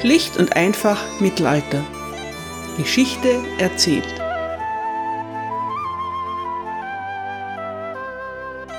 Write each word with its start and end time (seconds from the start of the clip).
Schlicht 0.00 0.36
und 0.36 0.56
einfach 0.56 1.20
Mittelalter. 1.20 1.84
Geschichte 2.76 3.42
erzählt. 3.58 4.04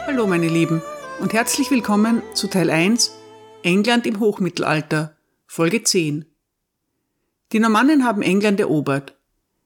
Hallo 0.06 0.28
meine 0.28 0.50
Lieben 0.50 0.82
und 1.22 1.32
herzlich 1.32 1.72
willkommen 1.72 2.22
zu 2.34 2.48
Teil 2.48 2.70
1 2.70 3.16
England 3.64 4.06
im 4.06 4.20
Hochmittelalter, 4.20 5.16
Folge 5.48 5.84
10. 5.84 6.26
Die 7.54 7.60
Normannen 7.60 8.04
haben 8.04 8.22
England 8.22 8.60
erobert. 8.60 9.16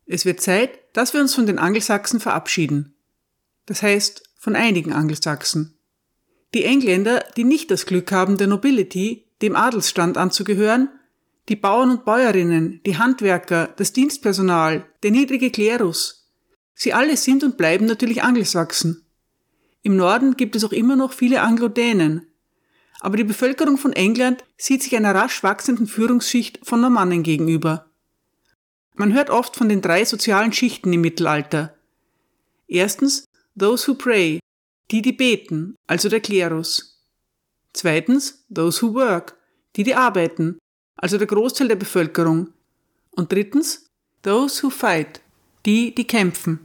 Es 0.05 0.25
wird 0.25 0.41
Zeit, 0.41 0.79
dass 0.93 1.13
wir 1.13 1.19
uns 1.19 1.33
von 1.33 1.47
den 1.47 1.57
Angelsachsen 1.57 2.19
verabschieden. 2.19 2.93
Das 3.65 3.81
heißt, 3.81 4.29
von 4.37 4.55
einigen 4.55 4.93
Angelsachsen. 4.93 5.77
Die 6.53 6.63
Engländer, 6.63 7.25
die 7.35 7.43
nicht 7.43 7.71
das 7.71 7.87
Glück 7.87 8.11
haben, 8.11 8.37
der 8.37 8.47
Nobility, 8.47 9.25
dem 9.41 9.55
Adelsstand 9.55 10.17
anzugehören, 10.17 10.89
die 11.49 11.55
Bauern 11.55 11.89
und 11.89 12.05
Bäuerinnen, 12.05 12.79
die 12.85 12.97
Handwerker, 12.97 13.73
das 13.75 13.91
Dienstpersonal, 13.91 14.85
der 15.01 15.11
niedrige 15.11 15.49
Klerus. 15.49 16.29
Sie 16.75 16.93
alle 16.93 17.17
sind 17.17 17.43
und 17.43 17.57
bleiben 17.57 17.85
natürlich 17.85 18.23
Angelsachsen. 18.23 19.03
Im 19.81 19.95
Norden 19.95 20.37
gibt 20.37 20.55
es 20.55 20.63
auch 20.63 20.71
immer 20.71 20.95
noch 20.95 21.11
viele 21.11 21.41
Anglodänen. 21.41 22.27
Aber 22.99 23.17
die 23.17 23.23
Bevölkerung 23.23 23.77
von 23.77 23.93
England 23.93 24.43
sieht 24.57 24.83
sich 24.83 24.95
einer 24.95 25.15
rasch 25.15 25.41
wachsenden 25.41 25.87
Führungsschicht 25.87 26.59
von 26.63 26.81
Normannen 26.81 27.23
gegenüber. 27.23 27.89
Man 28.93 29.13
hört 29.13 29.29
oft 29.29 29.55
von 29.55 29.69
den 29.69 29.81
drei 29.81 30.05
sozialen 30.05 30.53
Schichten 30.53 30.93
im 30.93 31.01
Mittelalter. 31.01 31.73
Erstens 32.67 33.25
those 33.57 33.87
who 33.87 33.95
pray, 33.95 34.39
die, 34.91 35.01
die 35.01 35.13
beten, 35.13 35.75
also 35.87 36.09
der 36.09 36.19
Klerus. 36.19 37.01
Zweitens 37.73 38.45
those 38.53 38.81
who 38.81 38.93
work, 38.93 39.37
die, 39.75 39.83
die 39.83 39.95
arbeiten, 39.95 40.59
also 41.01 41.17
der 41.17 41.27
Großteil 41.27 41.69
der 41.69 41.75
Bevölkerung. 41.75 42.49
Und 43.11 43.31
drittens, 43.31 43.87
those 44.21 44.61
who 44.61 44.69
fight, 44.69 45.21
die, 45.65 45.95
die 45.95 46.05
kämpfen. 46.05 46.59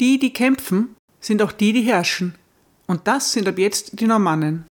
Die, 0.00 0.18
die 0.18 0.32
kämpfen, 0.32 0.96
sind 1.20 1.42
auch 1.42 1.52
die, 1.52 1.72
die 1.72 1.82
herrschen. 1.82 2.34
Und 2.86 3.06
das 3.06 3.32
sind 3.32 3.46
ab 3.46 3.58
jetzt 3.58 4.00
die 4.00 4.06
Normannen. 4.06 4.66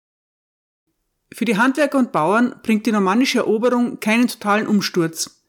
Für 1.32 1.44
die 1.44 1.56
Handwerker 1.56 1.98
und 1.98 2.10
Bauern 2.10 2.56
bringt 2.62 2.86
die 2.86 2.92
normannische 2.92 3.38
Eroberung 3.38 4.00
keinen 4.00 4.26
totalen 4.26 4.66
Umsturz. 4.66 5.42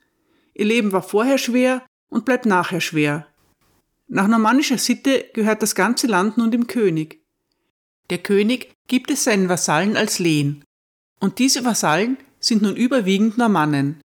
Ihr 0.54 0.66
Leben 0.66 0.92
war 0.92 1.02
vorher 1.02 1.38
schwer 1.38 1.86
und 2.10 2.26
bleibt 2.26 2.46
nachher 2.46 2.82
schwer. 2.82 3.28
Nach 4.08 4.28
normannischer 4.28 4.78
Sitte 4.78 5.26
gehört 5.34 5.62
das 5.64 5.74
ganze 5.74 6.06
Land 6.06 6.38
nun 6.38 6.52
dem 6.52 6.68
König. 6.68 7.22
Der 8.10 8.20
König 8.20 8.74
gibt 8.88 9.10
es 9.10 9.24
seinen 9.24 9.48
Vasallen 9.48 9.96
als 9.96 10.20
Lehen. 10.20 10.64
Und 11.20 11.40
diese 11.40 11.64
Vasallen 11.64 12.18
sind 12.42 12.62
nun 12.62 12.76
überwiegend 12.76 13.38
Normannen. 13.38 14.02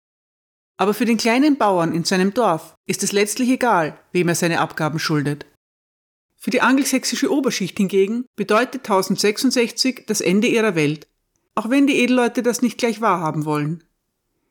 Aber 0.76 0.92
für 0.92 1.04
den 1.04 1.16
kleinen 1.16 1.56
Bauern 1.56 1.94
in 1.94 2.04
seinem 2.04 2.34
Dorf 2.34 2.74
ist 2.86 3.02
es 3.02 3.12
letztlich 3.12 3.48
egal, 3.48 3.98
wem 4.12 4.28
er 4.28 4.34
seine 4.34 4.60
Abgaben 4.60 4.98
schuldet. 4.98 5.46
Für 6.36 6.50
die 6.50 6.60
angelsächsische 6.60 7.32
Oberschicht 7.32 7.78
hingegen 7.78 8.26
bedeutet 8.36 8.82
1066 8.82 10.04
das 10.06 10.20
Ende 10.20 10.48
ihrer 10.48 10.74
Welt, 10.74 11.06
auch 11.54 11.70
wenn 11.70 11.86
die 11.86 11.96
Edelleute 11.96 12.42
das 12.42 12.60
nicht 12.60 12.76
gleich 12.76 13.00
wahrhaben 13.00 13.46
wollen. 13.46 13.84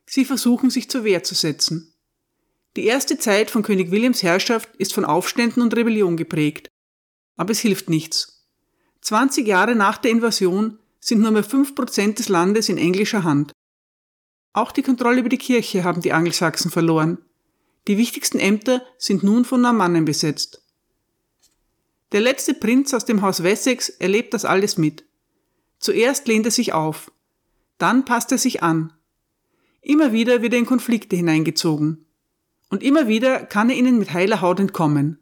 Sie 0.06 0.26
versuchen 0.26 0.70
sich 0.70 0.90
zur 0.90 1.04
Wehr 1.04 1.24
zu 1.24 1.36
setzen. 1.36 1.94
Die 2.76 2.86
erste 2.86 3.20
Zeit 3.20 3.52
von 3.52 3.62
König 3.62 3.92
Williams 3.92 4.24
Herrschaft 4.24 4.76
ist 4.78 4.94
von 4.94 5.06
Aufständen 5.06 5.62
und 5.62 5.76
Rebellion 5.76 6.18
geprägt. 6.18 6.68
Aber 7.36 7.52
es 7.52 7.60
hilft 7.60 7.90
nichts. 7.90 8.48
20 9.02 9.46
Jahre 9.46 9.76
nach 9.76 9.98
der 9.98 10.12
Invasion 10.12 10.80
sind 11.00 11.22
nur 11.22 11.32
mehr 11.32 11.44
5% 11.46 12.16
des 12.16 12.30
Landes 12.30 12.70
in 12.70 12.78
englischer 12.78 13.24
Hand. 13.24 13.52
Auch 14.54 14.72
die 14.72 14.84
Kontrolle 14.84 15.20
über 15.20 15.30
die 15.30 15.38
Kirche 15.38 15.84
haben 15.84 16.02
die 16.02 16.14
Angelsachsen 16.14 16.70
verloren. 16.70 17.18
Die 17.88 17.98
wichtigsten 17.98 18.40
Ämter 18.40 18.84
sind 18.98 19.24
nun 19.24 19.46
von 19.46 19.62
Normannen 19.62 20.06
besetzt. 20.06 20.64
Der 22.12 22.22
letzte 22.22 22.54
Prinz 22.54 22.94
aus 22.94 23.06
dem 23.06 23.24
Haus 23.24 23.42
Wessex 23.42 23.90
erlebt 23.90 24.36
das 24.36 24.46
alles 24.46 24.78
mit. 24.78 25.04
Zuerst 25.80 26.28
lehnt 26.28 26.46
er 26.46 26.52
sich 26.52 26.72
auf, 26.72 27.12
dann 27.80 28.06
passt 28.06 28.32
er 28.32 28.38
sich 28.38 28.62
an. 28.62 28.94
Immer 29.82 30.14
wieder 30.14 30.42
wird 30.42 30.54
er 30.54 30.60
in 30.60 30.66
Konflikte 30.66 31.16
hineingezogen. 31.16 32.06
Und 32.70 32.84
immer 32.84 33.08
wieder 33.08 33.46
kann 33.46 33.70
er 33.70 33.76
ihnen 33.76 34.00
mit 34.00 34.14
heiler 34.14 34.42
Haut 34.42 34.60
entkommen. 34.60 35.20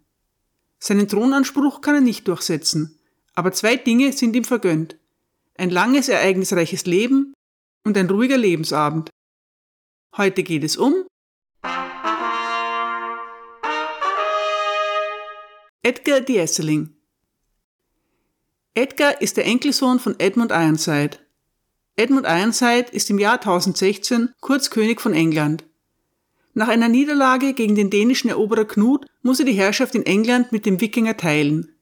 Seinen 0.77 1.07
Thronanspruch 1.07 1.81
kann 1.81 1.95
er 1.95 2.01
nicht 2.01 2.27
durchsetzen, 2.27 2.99
aber 3.33 3.53
zwei 3.53 3.77
Dinge 3.77 4.11
sind 4.11 4.35
ihm 4.35 4.43
vergönnt. 4.43 4.97
Ein 5.55 5.69
langes, 5.69 6.09
ereignisreiches 6.09 6.85
Leben 6.85 7.33
und 7.83 7.97
ein 7.97 8.09
ruhiger 8.09 8.37
Lebensabend. 8.37 9.09
Heute 10.17 10.43
geht 10.43 10.65
es 10.65 10.75
um 10.75 11.05
Edgar 15.83 16.19
Diesseling. 16.19 16.97
Edgar 18.73 19.21
ist 19.21 19.37
der 19.37 19.45
Enkelsohn 19.45 19.99
von 19.99 20.19
Edmund 20.19 20.51
Ironside. 20.51 21.11
Edmund 21.95 22.25
Ironside 22.27 22.87
ist 22.91 23.09
im 23.09 23.19
Jahr 23.19 23.35
1016 23.35 24.33
kurz 24.41 24.69
König 24.69 24.99
von 24.99 25.13
England. 25.13 25.63
Nach 26.53 26.67
einer 26.67 26.89
Niederlage 26.89 27.53
gegen 27.53 27.75
den 27.75 27.89
dänischen 27.89 28.29
Eroberer 28.29 28.65
Knut 28.65 29.05
muss 29.21 29.39
er 29.39 29.45
die 29.45 29.53
Herrschaft 29.53 29.95
in 29.95 30.05
England 30.05 30.51
mit 30.51 30.65
dem 30.65 30.81
Wikinger 30.81 31.15
teilen. 31.15 31.73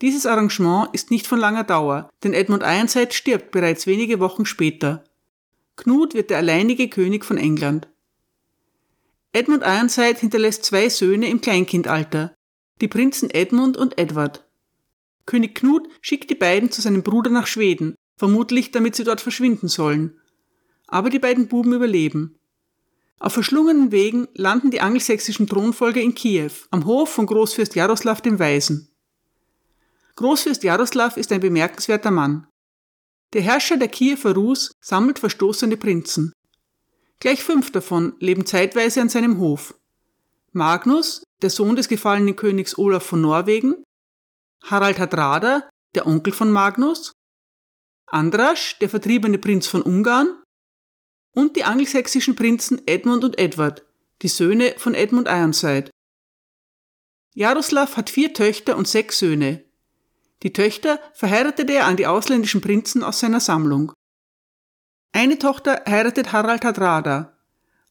Dieses 0.00 0.24
Arrangement 0.24 0.88
ist 0.94 1.10
nicht 1.10 1.26
von 1.26 1.38
langer 1.38 1.64
Dauer, 1.64 2.08
denn 2.24 2.32
Edmund 2.32 2.62
Ironside 2.62 3.12
stirbt 3.12 3.50
bereits 3.50 3.86
wenige 3.86 4.18
Wochen 4.18 4.46
später. 4.46 5.04
Knut 5.76 6.14
wird 6.14 6.30
der 6.30 6.38
alleinige 6.38 6.88
König 6.88 7.24
von 7.24 7.36
England. 7.36 7.88
Edmund 9.32 9.62
Ironside 9.62 10.18
hinterlässt 10.18 10.64
zwei 10.64 10.88
Söhne 10.88 11.28
im 11.28 11.40
Kleinkindalter, 11.40 12.34
die 12.80 12.88
Prinzen 12.88 13.30
Edmund 13.30 13.76
und 13.76 13.98
Edward. 13.98 14.46
König 15.26 15.54
Knut 15.54 15.88
schickt 16.00 16.30
die 16.30 16.34
beiden 16.34 16.70
zu 16.70 16.80
seinem 16.80 17.02
Bruder 17.02 17.30
nach 17.30 17.46
Schweden, 17.46 17.94
vermutlich 18.16 18.70
damit 18.70 18.96
sie 18.96 19.04
dort 19.04 19.20
verschwinden 19.20 19.68
sollen. 19.68 20.18
Aber 20.86 21.10
die 21.10 21.18
beiden 21.18 21.48
Buben 21.48 21.74
überleben. 21.74 22.38
Auf 23.18 23.32
verschlungenen 23.32 23.92
Wegen 23.92 24.28
landen 24.34 24.70
die 24.70 24.80
angelsächsischen 24.80 25.46
Thronfolger 25.46 26.00
in 26.00 26.14
Kiew, 26.14 26.52
am 26.70 26.84
Hof 26.84 27.10
von 27.10 27.26
Großfürst 27.26 27.74
Jaroslav 27.74 28.20
dem 28.20 28.38
Weisen. 28.38 28.90
Großfürst 30.16 30.62
Jaroslav 30.62 31.16
ist 31.16 31.32
ein 31.32 31.40
bemerkenswerter 31.40 32.10
Mann. 32.10 32.46
Der 33.32 33.42
Herrscher 33.42 33.76
der 33.76 33.88
Kiewer 33.88 34.34
Rus 34.34 34.72
sammelt 34.80 35.18
verstoßene 35.18 35.76
Prinzen. 35.76 36.32
Gleich 37.20 37.42
fünf 37.42 37.72
davon 37.72 38.14
leben 38.20 38.46
zeitweise 38.46 39.00
an 39.00 39.08
seinem 39.08 39.38
Hof. 39.38 39.74
Magnus, 40.52 41.22
der 41.42 41.50
Sohn 41.50 41.76
des 41.76 41.88
gefallenen 41.88 42.36
Königs 42.36 42.78
Olaf 42.78 43.04
von 43.04 43.20
Norwegen, 43.20 43.84
Harald 44.62 44.98
Hardrada, 44.98 45.68
der 45.94 46.06
Onkel 46.06 46.32
von 46.32 46.50
Magnus, 46.50 47.12
Andrasch, 48.06 48.78
der 48.78 48.88
vertriebene 48.88 49.38
Prinz 49.38 49.66
von 49.66 49.82
Ungarn, 49.82 50.42
und 51.32 51.56
die 51.56 51.64
angelsächsischen 51.64 52.36
Prinzen 52.36 52.86
Edmund 52.86 53.22
und 53.22 53.38
Edward, 53.38 53.84
die 54.22 54.28
Söhne 54.28 54.74
von 54.78 54.94
Edmund 54.94 55.28
Ironside. 55.28 55.90
Jaroslav 57.34 57.98
hat 57.98 58.08
vier 58.08 58.32
Töchter 58.32 58.78
und 58.78 58.88
sechs 58.88 59.18
Söhne. 59.18 59.65
Die 60.42 60.52
Töchter 60.52 61.00
verheiratete 61.14 61.72
er 61.72 61.86
an 61.86 61.96
die 61.96 62.06
ausländischen 62.06 62.60
Prinzen 62.60 63.02
aus 63.02 63.20
seiner 63.20 63.40
Sammlung. 63.40 63.92
Eine 65.12 65.38
Tochter 65.38 65.82
heiratet 65.88 66.32
Harald 66.32 66.64
Hardrada. 66.64 67.32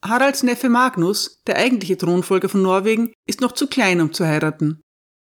Haralds 0.03 0.43
Neffe 0.43 0.69
Magnus, 0.69 1.41
der 1.47 1.57
eigentliche 1.57 1.97
Thronfolger 1.97 2.49
von 2.49 2.61
Norwegen, 2.61 3.13
ist 3.25 3.41
noch 3.41 3.53
zu 3.53 3.67
klein, 3.67 3.99
um 4.01 4.13
zu 4.13 4.25
heiraten. 4.25 4.81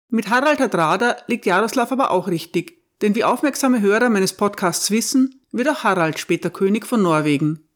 Mit 0.10 0.30
Harald 0.30 0.60
Hardrada 0.60 1.18
liegt 1.28 1.46
Jaroslav 1.46 1.92
aber 1.92 2.10
auch 2.10 2.28
richtig, 2.28 2.82
denn 3.02 3.14
wie 3.14 3.24
aufmerksame 3.24 3.82
Hörer 3.82 4.10
meines 4.10 4.34
Podcasts 4.34 4.90
wissen, 4.90 5.42
wird 5.52 5.70
auch 5.70 5.84
Harald 5.84 6.18
später 6.18 6.50
König 6.50 6.88
von 6.88 7.02
Norwegen. 7.04 7.68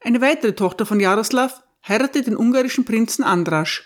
Eine 0.00 0.20
weitere 0.20 0.54
Tochter 0.54 0.86
von 0.86 1.00
Jaroslav 1.00 1.62
heiratet 1.86 2.26
den 2.26 2.36
ungarischen 2.36 2.84
Prinzen 2.84 3.24
Andrasch. 3.24 3.84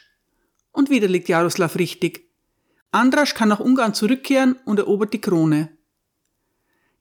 Und 0.72 0.90
wieder 0.90 1.08
liegt 1.08 1.28
Jaroslav 1.28 1.76
richtig. 1.76 2.28
Andrasch 2.94 3.34
kann 3.34 3.48
nach 3.48 3.60
Ungarn 3.60 3.92
zurückkehren 3.92 4.56
und 4.64 4.78
erobert 4.78 5.12
die 5.12 5.20
Krone. 5.20 5.76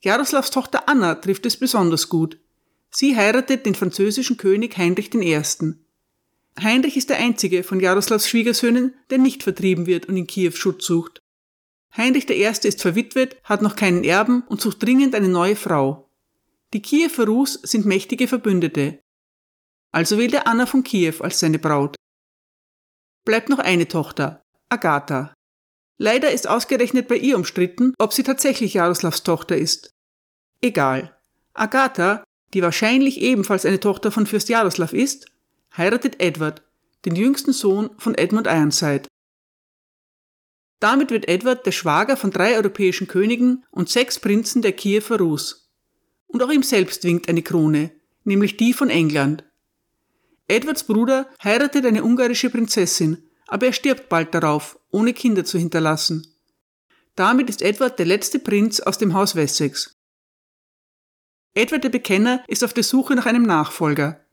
Jaroslavs 0.01 0.49
Tochter 0.49 0.89
Anna 0.89 1.15
trifft 1.15 1.45
es 1.45 1.55
besonders 1.55 2.09
gut. 2.09 2.39
Sie 2.89 3.15
heiratet 3.15 3.65
den 3.65 3.75
französischen 3.75 4.37
König 4.37 4.77
Heinrich 4.77 5.13
I. 5.13 5.41
Heinrich 6.61 6.97
ist 6.97 7.09
der 7.09 7.17
einzige 7.17 7.63
von 7.63 7.79
Jaroslavs 7.79 8.27
Schwiegersöhnen, 8.27 8.95
der 9.11 9.19
nicht 9.19 9.43
vertrieben 9.43 9.85
wird 9.85 10.07
und 10.07 10.17
in 10.17 10.27
Kiew 10.27 10.51
Schutz 10.51 10.85
sucht. 10.85 11.21
Heinrich 11.95 12.27
I. 12.27 12.43
ist 12.43 12.81
verwitwet, 12.81 13.37
hat 13.43 13.61
noch 13.61 13.75
keinen 13.75 14.03
Erben 14.03 14.41
und 14.47 14.61
sucht 14.61 14.81
dringend 14.81 15.13
eine 15.13 15.29
neue 15.29 15.55
Frau. 15.55 16.09
Die 16.73 16.81
Kiewer 16.81 17.27
Rus 17.27 17.53
sind 17.61 17.85
mächtige 17.85 18.27
Verbündete. 18.27 18.99
Also 19.91 20.17
wählt 20.17 20.33
er 20.33 20.47
Anna 20.47 20.65
von 20.65 20.83
Kiew 20.83 21.15
als 21.19 21.39
seine 21.39 21.59
Braut. 21.59 21.95
Bleibt 23.25 23.49
noch 23.49 23.59
eine 23.59 23.87
Tochter, 23.87 24.43
Agatha. 24.69 25.35
Leider 25.97 26.31
ist 26.31 26.47
ausgerechnet 26.47 27.07
bei 27.07 27.17
ihr 27.17 27.35
umstritten, 27.35 27.93
ob 27.97 28.13
sie 28.13 28.23
tatsächlich 28.23 28.73
Jaroslavs 28.73 29.23
Tochter 29.23 29.57
ist. 29.57 29.91
Egal. 30.61 31.15
Agatha, 31.53 32.23
die 32.53 32.61
wahrscheinlich 32.61 33.21
ebenfalls 33.21 33.65
eine 33.65 33.79
Tochter 33.79 34.11
von 34.11 34.25
Fürst 34.25 34.49
Jaroslav 34.49 34.93
ist, 34.93 35.27
heiratet 35.75 36.19
Edward, 36.19 36.61
den 37.05 37.15
jüngsten 37.15 37.53
Sohn 37.53 37.89
von 37.97 38.15
Edmund 38.15 38.47
Ironside. 38.47 39.03
Damit 40.79 41.11
wird 41.11 41.27
Edward 41.27 41.65
der 41.65 41.71
Schwager 41.71 42.17
von 42.17 42.31
drei 42.31 42.55
europäischen 42.57 43.07
Königen 43.07 43.63
und 43.71 43.89
sechs 43.89 44.19
Prinzen 44.19 44.61
der 44.61 44.73
Kiewer 44.73 45.17
Rus. 45.17 45.71
Und 46.27 46.43
auch 46.43 46.51
ihm 46.51 46.63
selbst 46.63 47.03
winkt 47.03 47.29
eine 47.29 47.41
Krone, 47.41 47.91
nämlich 48.23 48.57
die 48.57 48.73
von 48.73 48.89
England. 48.89 49.43
Edwards 50.47 50.83
Bruder 50.83 51.29
heiratet 51.43 51.85
eine 51.85 52.03
ungarische 52.03 52.49
Prinzessin, 52.49 53.29
aber 53.53 53.67
er 53.67 53.73
stirbt 53.73 54.09
bald 54.09 54.33
darauf, 54.33 54.79
ohne 54.89 55.13
Kinder 55.13 55.45
zu 55.45 55.59
hinterlassen. 55.59 56.25
Damit 57.15 57.51
ist 57.51 57.61
Edward 57.61 57.99
der 57.99 58.07
letzte 58.07 58.39
Prinz 58.39 58.79
aus 58.79 58.97
dem 58.97 59.13
Haus 59.13 59.35
Wessex. 59.35 59.95
Edward 61.53 61.83
der 61.83 61.89
Bekenner 61.89 62.43
ist 62.47 62.63
auf 62.63 62.73
der 62.73 62.83
Suche 62.83 63.13
nach 63.13 63.27
einem 63.27 63.43
Nachfolger. 63.43 64.25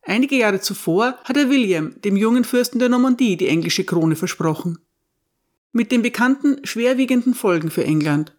Einige 0.00 0.36
Jahre 0.36 0.58
zuvor 0.58 1.18
hat 1.24 1.36
er 1.36 1.50
William, 1.50 2.00
dem 2.00 2.16
jungen 2.16 2.44
Fürsten 2.44 2.78
der 2.78 2.88
Normandie, 2.88 3.36
die 3.36 3.48
englische 3.48 3.84
Krone 3.84 4.16
versprochen. 4.16 4.78
Mit 5.72 5.92
den 5.92 6.00
bekannten 6.00 6.64
schwerwiegenden 6.64 7.34
Folgen 7.34 7.70
für 7.70 7.84
England. 7.84 8.34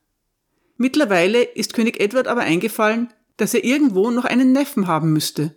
Mittlerweile 0.77 1.43
ist 1.43 1.75
König 1.75 1.99
Edward 1.99 2.27
aber 2.27 2.41
eingefallen, 2.41 3.13
dass 3.35 3.53
er 3.53 3.63
irgendwo 3.63 4.09
noch 4.09 4.25
einen 4.25 4.51
Neffen 4.51 4.87
haben 4.87 5.13
müsste. 5.13 5.55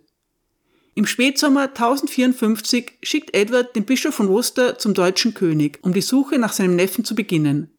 Im 0.93 1.05
Spätsommer 1.05 1.69
1054 1.69 2.99
schickt 3.01 3.33
Edward 3.33 3.75
den 3.75 3.85
Bischof 3.85 4.13
von 4.13 4.27
Worcester 4.27 4.77
zum 4.77 4.93
deutschen 4.93 5.33
König, 5.33 5.79
um 5.83 5.93
die 5.93 6.01
Suche 6.01 6.37
nach 6.37 6.51
seinem 6.51 6.75
Neffen 6.75 7.05
zu 7.05 7.15
beginnen. 7.15 7.77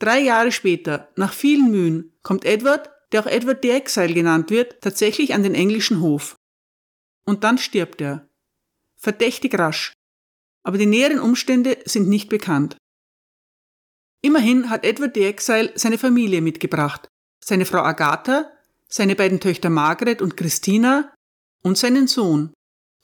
Drei 0.00 0.20
Jahre 0.20 0.50
später, 0.50 1.10
nach 1.14 1.32
vielen 1.32 1.70
Mühen, 1.70 2.12
kommt 2.22 2.44
Edward, 2.44 2.90
der 3.12 3.20
auch 3.20 3.26
Edward 3.26 3.60
the 3.62 3.70
Exile 3.70 4.12
genannt 4.12 4.50
wird, 4.50 4.80
tatsächlich 4.80 5.34
an 5.34 5.42
den 5.42 5.54
englischen 5.54 6.00
Hof. 6.00 6.36
Und 7.24 7.44
dann 7.44 7.58
stirbt 7.58 8.00
er. 8.00 8.28
Verdächtig 8.96 9.56
rasch. 9.58 9.92
Aber 10.62 10.78
die 10.78 10.86
näheren 10.86 11.20
Umstände 11.20 11.78
sind 11.84 12.08
nicht 12.08 12.28
bekannt. 12.28 12.76
Immerhin 14.20 14.68
hat 14.68 14.84
Edward 14.84 15.14
the 15.14 15.24
Exile 15.24 15.72
seine 15.76 15.96
Familie 15.96 16.40
mitgebracht, 16.40 17.08
seine 17.42 17.64
Frau 17.64 17.82
Agatha, 17.82 18.50
seine 18.88 19.14
beiden 19.14 19.40
Töchter 19.40 19.70
Margaret 19.70 20.20
und 20.20 20.36
Christina 20.36 21.14
und 21.62 21.78
seinen 21.78 22.06
Sohn, 22.06 22.52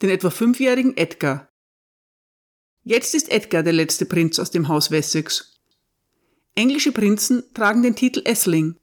den 0.03 0.11
etwa 0.11 0.31
fünfjährigen 0.31 0.97
Edgar. 0.97 1.49
Jetzt 2.85 3.15
ist 3.15 3.31
Edgar 3.31 3.63
der 3.63 3.73
letzte 3.73 4.07
Prinz 4.07 4.39
aus 4.39 4.51
dem 4.51 4.69
Haus 4.69 4.91
Wessex. 4.91 5.59
Englische 6.55 6.93
Prinzen 6.93 7.43
tragen 7.53 7.83
den 7.83 7.97
Titel 7.97 8.23
Essling. 8.25 8.77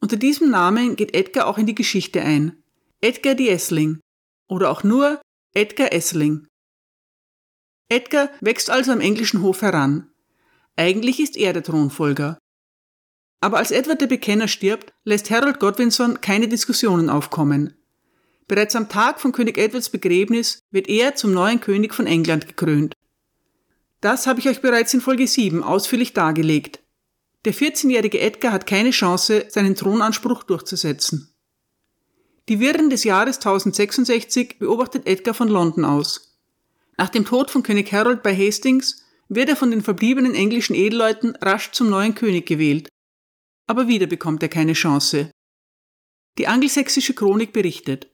Unter 0.00 0.16
diesem 0.16 0.50
Namen 0.50 0.96
geht 0.96 1.14
Edgar 1.14 1.46
auch 1.46 1.58
in 1.58 1.66
die 1.66 1.74
Geschichte 1.74 2.22
ein. 2.22 2.62
Edgar 3.00 3.34
die 3.34 3.48
Essling 3.48 4.00
oder 4.48 4.70
auch 4.70 4.84
nur 4.84 5.20
Edgar 5.52 5.92
Essling. 5.92 6.46
Edgar 7.88 8.30
wächst 8.40 8.70
also 8.70 8.92
am 8.92 9.00
englischen 9.00 9.42
Hof 9.42 9.62
heran. 9.62 10.10
Eigentlich 10.76 11.18
ist 11.20 11.36
er 11.36 11.52
der 11.52 11.64
Thronfolger. 11.64 12.38
Aber 13.40 13.58
als 13.58 13.70
Edward 13.70 14.00
der 14.00 14.06
Bekenner 14.06 14.48
stirbt, 14.48 14.92
lässt 15.04 15.30
Harold 15.30 15.58
Godwinson 15.58 16.20
keine 16.20 16.46
Diskussionen 16.46 17.10
aufkommen. 17.10 17.74
Bereits 18.50 18.74
am 18.74 18.88
Tag 18.88 19.20
von 19.20 19.30
König 19.30 19.58
Edwards 19.58 19.90
Begräbnis 19.90 20.58
wird 20.72 20.88
er 20.88 21.14
zum 21.14 21.32
neuen 21.32 21.60
König 21.60 21.94
von 21.94 22.08
England 22.08 22.48
gekrönt. 22.48 22.94
Das 24.00 24.26
habe 24.26 24.40
ich 24.40 24.48
euch 24.48 24.60
bereits 24.60 24.92
in 24.92 25.00
Folge 25.00 25.28
7 25.28 25.62
ausführlich 25.62 26.14
dargelegt. 26.14 26.80
Der 27.44 27.54
14-jährige 27.54 28.18
Edgar 28.18 28.52
hat 28.52 28.66
keine 28.66 28.90
Chance, 28.90 29.46
seinen 29.48 29.76
Thronanspruch 29.76 30.42
durchzusetzen. 30.42 31.32
Die 32.48 32.58
Wirren 32.58 32.90
des 32.90 33.04
Jahres 33.04 33.36
1066 33.36 34.58
beobachtet 34.58 35.06
Edgar 35.06 35.34
von 35.34 35.48
London 35.48 35.84
aus. 35.84 36.36
Nach 36.98 37.08
dem 37.08 37.24
Tod 37.24 37.52
von 37.52 37.62
König 37.62 37.92
Harold 37.92 38.24
bei 38.24 38.36
Hastings 38.36 39.04
wird 39.28 39.48
er 39.48 39.56
von 39.56 39.70
den 39.70 39.80
verbliebenen 39.80 40.34
englischen 40.34 40.74
Edelleuten 40.74 41.36
rasch 41.36 41.70
zum 41.70 41.88
neuen 41.88 42.16
König 42.16 42.46
gewählt 42.46 42.88
aber 43.70 43.86
wieder 43.86 44.08
bekommt 44.08 44.42
er 44.42 44.48
keine 44.48 44.72
Chance. 44.72 45.30
Die 46.38 46.48
angelsächsische 46.48 47.14
Chronik 47.14 47.52
berichtet. 47.52 48.08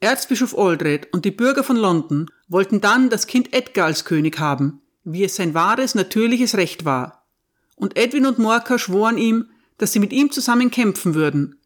Erzbischof 0.00 0.56
Aldred 0.56 1.12
und 1.12 1.24
die 1.24 1.30
Bürger 1.30 1.64
von 1.64 1.76
London 1.76 2.30
wollten 2.48 2.80
dann 2.80 3.08
das 3.08 3.26
Kind 3.26 3.52
Edgar 3.54 3.86
als 3.86 4.04
König 4.04 4.38
haben, 4.38 4.82
wie 5.04 5.24
es 5.24 5.36
sein 5.36 5.54
wahres, 5.54 5.94
natürliches 5.94 6.56
Recht 6.56 6.84
war. 6.84 7.26
Und 7.76 7.96
Edwin 7.96 8.26
und 8.26 8.38
Morka 8.38 8.78
schworen 8.78 9.18
ihm, 9.18 9.50
dass 9.78 9.92
sie 9.92 9.98
mit 9.98 10.12
ihm 10.12 10.30
zusammen 10.30 10.70
kämpfen 10.70 11.14
würden. 11.14 11.60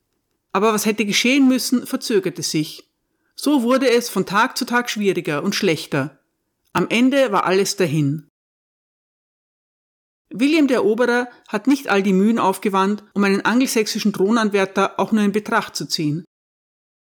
Aber 0.53 0.73
was 0.73 0.87
hätte 0.87 1.05
geschehen 1.05 1.49
müssen, 1.49 1.87
verzögerte 1.87 2.43
sich. 2.43 2.89
So 3.35 3.63
wurde 3.63 3.91
es 3.91 4.09
von 4.09 4.27
Tag 4.27 4.57
zu 4.57 4.65
Tag 4.65 4.91
schwieriger 4.91 5.43
und 5.43 5.55
schlechter. 5.55 6.19
Am 6.73 6.89
Ende 6.89 7.33
war 7.33 7.45
alles 7.45 7.77
dahin. 7.77 8.29
William 10.33 10.69
der 10.69 10.79
Eroberer 10.79 11.29
hat 11.49 11.67
nicht 11.67 11.89
all 11.89 12.03
die 12.03 12.13
Mühen 12.13 12.39
aufgewandt, 12.39 13.03
um 13.15 13.25
einen 13.25 13.45
angelsächsischen 13.45 14.13
Thronanwärter 14.13 15.01
auch 15.01 15.11
nur 15.11 15.25
in 15.25 15.33
Betracht 15.33 15.75
zu 15.75 15.87
ziehen. 15.87 16.25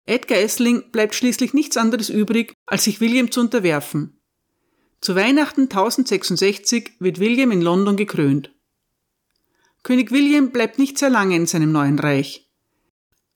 Edgar 0.06 0.38
Essling 0.38 0.90
bleibt 0.90 1.14
schließlich 1.14 1.54
nichts 1.54 1.76
anderes 1.76 2.08
übrig, 2.08 2.54
als 2.66 2.84
sich 2.84 3.00
William 3.00 3.30
zu 3.30 3.40
unterwerfen. 3.40 4.20
Zu 5.00 5.14
Weihnachten 5.14 5.62
1066 5.62 6.92
wird 6.98 7.20
William 7.20 7.52
in 7.52 7.62
London 7.62 7.96
gekrönt. 7.96 8.52
König 9.82 10.10
William 10.10 10.50
bleibt 10.50 10.78
nicht 10.78 10.98
sehr 10.98 11.10
lange 11.10 11.36
in 11.36 11.46
seinem 11.46 11.72
neuen 11.72 11.98
Reich. 11.98 12.48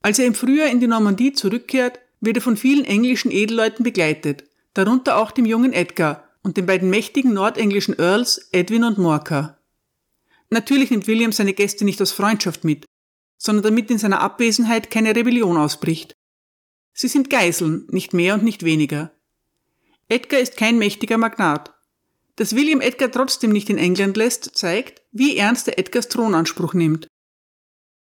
Als 0.01 0.19
er 0.19 0.25
im 0.25 0.35
Frühjahr 0.35 0.69
in 0.69 0.79
die 0.79 0.87
Normandie 0.87 1.33
zurückkehrt, 1.33 1.99
wird 2.21 2.37
er 2.37 2.41
von 2.41 2.57
vielen 2.57 2.85
englischen 2.85 3.31
Edelleuten 3.31 3.83
begleitet, 3.83 4.43
darunter 4.75 5.17
auch 5.17 5.31
dem 5.31 5.45
jungen 5.45 5.73
Edgar 5.73 6.29
und 6.43 6.57
den 6.57 6.67
beiden 6.67 6.91
mächtigen 6.91 7.33
nordenglischen 7.33 7.97
Earls 7.97 8.49
Edwin 8.51 8.83
und 8.83 8.99
Morcar. 8.99 9.57
Natürlich 10.51 10.91
nimmt 10.91 11.07
William 11.07 11.31
seine 11.31 11.53
Gäste 11.53 11.85
nicht 11.85 12.01
aus 12.01 12.11
Freundschaft 12.11 12.63
mit, 12.63 12.85
sondern 13.37 13.63
damit 13.63 13.89
in 13.89 13.97
seiner 13.97 14.21
Abwesenheit 14.21 14.91
keine 14.91 15.15
Rebellion 15.15 15.57
ausbricht. 15.57 16.13
Sie 16.97 17.09
sind 17.09 17.29
Geiseln, 17.29 17.85
nicht 17.91 18.13
mehr 18.13 18.35
und 18.35 18.43
nicht 18.43 18.63
weniger. 18.63 19.11
Edgar 20.07 20.39
ist 20.39 20.55
kein 20.55 20.77
mächtiger 20.77 21.17
Magnat. 21.17 21.73
Dass 22.37 22.55
William 22.55 22.79
Edgar 22.79 23.11
trotzdem 23.11 23.51
nicht 23.51 23.69
in 23.69 23.77
England 23.77 24.15
lässt, 24.15 24.55
zeigt, 24.55 25.01
wie 25.11 25.35
ernst 25.35 25.67
er 25.67 25.77
Edgars 25.77 26.07
Thronanspruch 26.07 26.73
nimmt. 26.73 27.09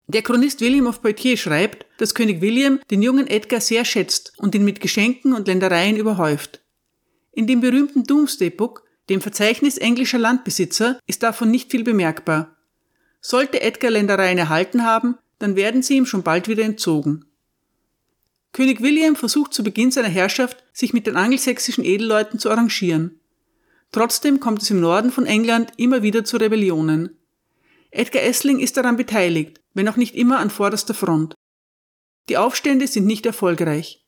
Der 0.07 0.21
Chronist 0.21 0.59
William 0.59 0.87
of 0.87 1.01
Poitiers 1.01 1.39
schreibt, 1.39 1.85
dass 1.97 2.13
König 2.13 2.41
William 2.41 2.81
den 2.91 3.01
jungen 3.01 3.27
Edgar 3.27 3.61
sehr 3.61 3.85
schätzt 3.85 4.33
und 4.37 4.53
ihn 4.53 4.65
mit 4.65 4.81
Geschenken 4.81 5.33
und 5.33 5.47
Ländereien 5.47 5.95
überhäuft. 5.95 6.61
In 7.31 7.47
dem 7.47 7.61
berühmten 7.61 8.03
Doomsday 8.03 8.49
Book 8.49 8.83
dem 9.09 9.21
Verzeichnis 9.21 9.77
englischer 9.77 10.19
Landbesitzer 10.19 10.99
ist 11.07 11.23
davon 11.23 11.49
nicht 11.49 11.71
viel 11.71 11.85
bemerkbar. 11.85 12.57
Sollte 13.21 13.61
Edgar 13.61 13.91
Ländereien 13.91 14.37
erhalten 14.37 14.83
haben, 14.83 15.17
dann 15.39 15.55
werden 15.55 15.83
sie 15.83 15.95
ihm 15.95 16.05
schon 16.05 16.23
bald 16.23 16.49
wieder 16.49 16.63
entzogen. 16.63 17.25
König 18.53 18.81
William 18.81 19.15
versucht 19.15 19.53
zu 19.53 19.63
Beginn 19.63 19.91
seiner 19.91 20.07
Herrschaft, 20.07 20.63
sich 20.71 20.93
mit 20.93 21.07
den 21.07 21.17
angelsächsischen 21.17 21.83
Edelleuten 21.83 22.39
zu 22.39 22.49
arrangieren. 22.49 23.19
Trotzdem 23.91 24.39
kommt 24.39 24.61
es 24.61 24.69
im 24.69 24.79
Norden 24.79 25.11
von 25.11 25.25
England 25.25 25.71
immer 25.77 26.01
wieder 26.03 26.23
zu 26.23 26.37
Rebellionen. 26.37 27.17
Edgar 27.91 28.23
Essling 28.23 28.59
ist 28.59 28.77
daran 28.77 28.95
beteiligt, 28.95 29.59
wenn 29.73 29.89
auch 29.89 29.97
nicht 29.97 30.15
immer 30.15 30.39
an 30.39 30.49
vorderster 30.49 30.93
Front. 30.93 31.35
Die 32.29 32.37
Aufstände 32.37 32.87
sind 32.87 33.05
nicht 33.05 33.25
erfolgreich. 33.25 34.05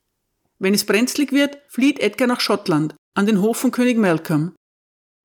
Wenn 0.57 0.73
es 0.73 0.85
brenzlig 0.85 1.31
wird, 1.31 1.57
flieht 1.67 1.99
Edgar 1.99 2.27
nach 2.27 2.39
Schottland, 2.39 2.95
an 3.13 3.25
den 3.25 3.41
Hof 3.41 3.57
von 3.57 3.71
König 3.71 3.97
Malcolm. 3.97 4.55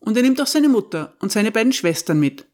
Und 0.00 0.16
er 0.16 0.22
nimmt 0.22 0.40
auch 0.40 0.46
seine 0.46 0.68
Mutter 0.68 1.14
und 1.20 1.30
seine 1.30 1.52
beiden 1.52 1.72
Schwestern 1.72 2.18
mit. 2.18 2.46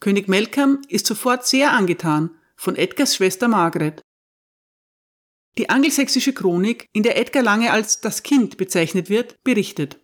König 0.00 0.28
Melkam 0.28 0.82
ist 0.88 1.06
sofort 1.06 1.46
sehr 1.46 1.72
angetan 1.72 2.30
von 2.56 2.76
Edgars 2.76 3.16
Schwester 3.16 3.48
Margaret. 3.48 4.02
Die 5.58 5.68
angelsächsische 5.68 6.32
Chronik, 6.32 6.88
in 6.92 7.02
der 7.02 7.18
Edgar 7.18 7.42
lange 7.42 7.72
als 7.72 8.00
das 8.00 8.22
Kind 8.22 8.56
bezeichnet 8.56 9.10
wird, 9.10 9.36
berichtet. 9.44 9.98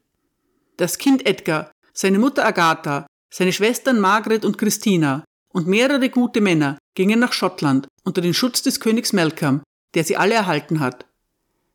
Das 0.77 0.99
Kind 0.99 1.27
Edgar, 1.27 1.73
seine 1.95 2.19
Mutter 2.19 2.45
Agatha, 2.45 3.07
seine 3.31 3.53
Schwestern 3.53 3.99
Margaret 3.99 4.45
und 4.45 4.59
Christina 4.59 5.25
und 5.49 5.67
mehrere 5.67 6.11
gute 6.11 6.41
Männer 6.41 6.79
gingen 6.95 7.19
nach 7.19 7.33
Schottland 7.33 7.89
unter 8.05 8.21
den 8.21 8.35
Schutz 8.35 8.63
des 8.63 8.79
Königs 8.81 9.13
Melkam, 9.13 9.63
der 9.95 10.05
sie 10.05 10.17
alle 10.17 10.35
erhalten 10.35 10.81
hat. 10.81 11.07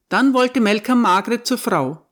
Dann 0.10 0.34
wollte 0.34 0.62
Melkam 0.62 1.02
Margaret 1.02 1.48
zur 1.48 1.58
Frau, 1.58 2.06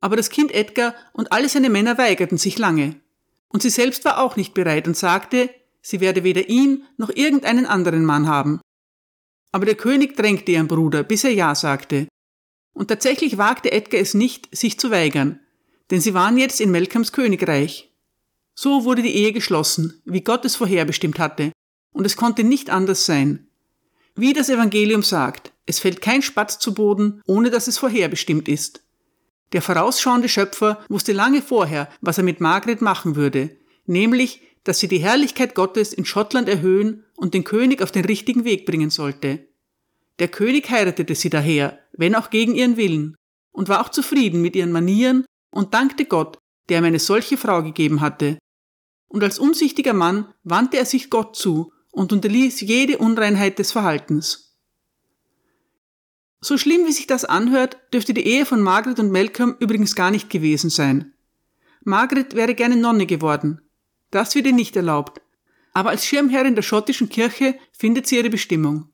aber 0.00 0.16
das 0.16 0.30
Kind 0.30 0.50
Edgar 0.52 0.94
und 1.12 1.30
alle 1.30 1.48
seine 1.48 1.68
Männer 1.68 1.98
weigerten 1.98 2.38
sich 2.38 2.58
lange. 2.58 3.00
Und 3.48 3.62
sie 3.62 3.70
selbst 3.70 4.04
war 4.06 4.18
auch 4.18 4.36
nicht 4.36 4.54
bereit 4.54 4.88
und 4.88 4.96
sagte, 4.96 5.50
sie 5.82 6.00
werde 6.00 6.24
weder 6.24 6.48
ihn 6.48 6.84
noch 6.96 7.10
irgendeinen 7.10 7.66
anderen 7.66 8.04
Mann 8.06 8.26
haben. 8.26 8.60
Aber 9.52 9.66
der 9.66 9.74
König 9.74 10.16
drängte 10.16 10.52
ihren 10.52 10.68
Bruder, 10.68 11.02
bis 11.02 11.24
er 11.24 11.32
Ja 11.32 11.54
sagte. 11.54 12.08
Und 12.72 12.88
tatsächlich 12.88 13.38
wagte 13.38 13.70
Edgar 13.70 14.00
es 14.00 14.14
nicht, 14.14 14.54
sich 14.56 14.80
zu 14.80 14.90
weigern, 14.90 15.40
denn 15.90 16.00
sie 16.00 16.14
waren 16.14 16.38
jetzt 16.38 16.60
in 16.60 16.70
Melkams 16.70 17.12
Königreich. 17.12 17.92
So 18.54 18.84
wurde 18.84 19.02
die 19.02 19.14
Ehe 19.14 19.32
geschlossen, 19.32 20.00
wie 20.04 20.22
Gott 20.22 20.44
es 20.44 20.56
vorherbestimmt 20.56 21.18
hatte, 21.18 21.52
und 21.92 22.06
es 22.06 22.16
konnte 22.16 22.44
nicht 22.44 22.70
anders 22.70 23.04
sein. 23.04 23.46
Wie 24.14 24.32
das 24.32 24.48
Evangelium 24.48 25.02
sagt, 25.02 25.52
es 25.66 25.78
fällt 25.78 26.02
kein 26.02 26.22
Spatz 26.22 26.58
zu 26.58 26.74
Boden, 26.74 27.22
ohne 27.26 27.50
dass 27.50 27.66
es 27.66 27.78
vorherbestimmt 27.78 28.48
ist. 28.48 28.82
Der 29.52 29.62
vorausschauende 29.62 30.28
Schöpfer 30.28 30.82
wusste 30.88 31.12
lange 31.12 31.42
vorher, 31.42 31.88
was 32.00 32.18
er 32.18 32.24
mit 32.24 32.40
Margaret 32.40 32.80
machen 32.80 33.16
würde, 33.16 33.56
nämlich, 33.86 34.40
dass 34.64 34.78
sie 34.78 34.88
die 34.88 34.98
Herrlichkeit 34.98 35.54
Gottes 35.54 35.92
in 35.92 36.04
Schottland 36.04 36.48
erhöhen 36.48 37.04
und 37.22 37.34
den 37.34 37.44
König 37.44 37.82
auf 37.82 37.92
den 37.92 38.04
richtigen 38.04 38.44
Weg 38.44 38.66
bringen 38.66 38.90
sollte. 38.90 39.46
Der 40.18 40.26
König 40.26 40.68
heiratete 40.68 41.14
sie 41.14 41.30
daher, 41.30 41.78
wenn 41.92 42.16
auch 42.16 42.30
gegen 42.30 42.56
ihren 42.56 42.76
Willen, 42.76 43.14
und 43.52 43.68
war 43.68 43.80
auch 43.80 43.90
zufrieden 43.90 44.42
mit 44.42 44.56
ihren 44.56 44.72
Manieren 44.72 45.24
und 45.52 45.72
dankte 45.72 46.04
Gott, 46.04 46.38
der 46.68 46.80
ihm 46.80 46.84
eine 46.84 46.98
solche 46.98 47.36
Frau 47.36 47.62
gegeben 47.62 48.00
hatte. 48.00 48.38
Und 49.06 49.22
als 49.22 49.38
umsichtiger 49.38 49.92
Mann 49.92 50.34
wandte 50.42 50.78
er 50.78 50.84
sich 50.84 51.10
Gott 51.10 51.36
zu 51.36 51.72
und 51.92 52.12
unterließ 52.12 52.60
jede 52.62 52.98
Unreinheit 52.98 53.60
des 53.60 53.70
Verhaltens. 53.70 54.56
So 56.40 56.58
schlimm 56.58 56.88
wie 56.88 56.92
sich 56.92 57.06
das 57.06 57.24
anhört, 57.24 57.76
dürfte 57.94 58.14
die 58.14 58.26
Ehe 58.26 58.46
von 58.46 58.60
Margaret 58.60 58.98
und 58.98 59.12
Malcolm 59.12 59.54
übrigens 59.60 59.94
gar 59.94 60.10
nicht 60.10 60.28
gewesen 60.28 60.70
sein. 60.70 61.12
Margaret 61.84 62.34
wäre 62.34 62.56
gerne 62.56 62.76
Nonne 62.76 63.06
geworden. 63.06 63.60
Das 64.10 64.34
wird 64.34 64.46
ihr 64.46 64.52
nicht 64.52 64.74
erlaubt. 64.74 65.20
Aber 65.72 65.90
als 65.90 66.06
Schirmherrin 66.06 66.54
der 66.54 66.62
schottischen 66.62 67.08
Kirche 67.08 67.58
findet 67.72 68.06
sie 68.06 68.16
ihre 68.16 68.30
Bestimmung. 68.30 68.88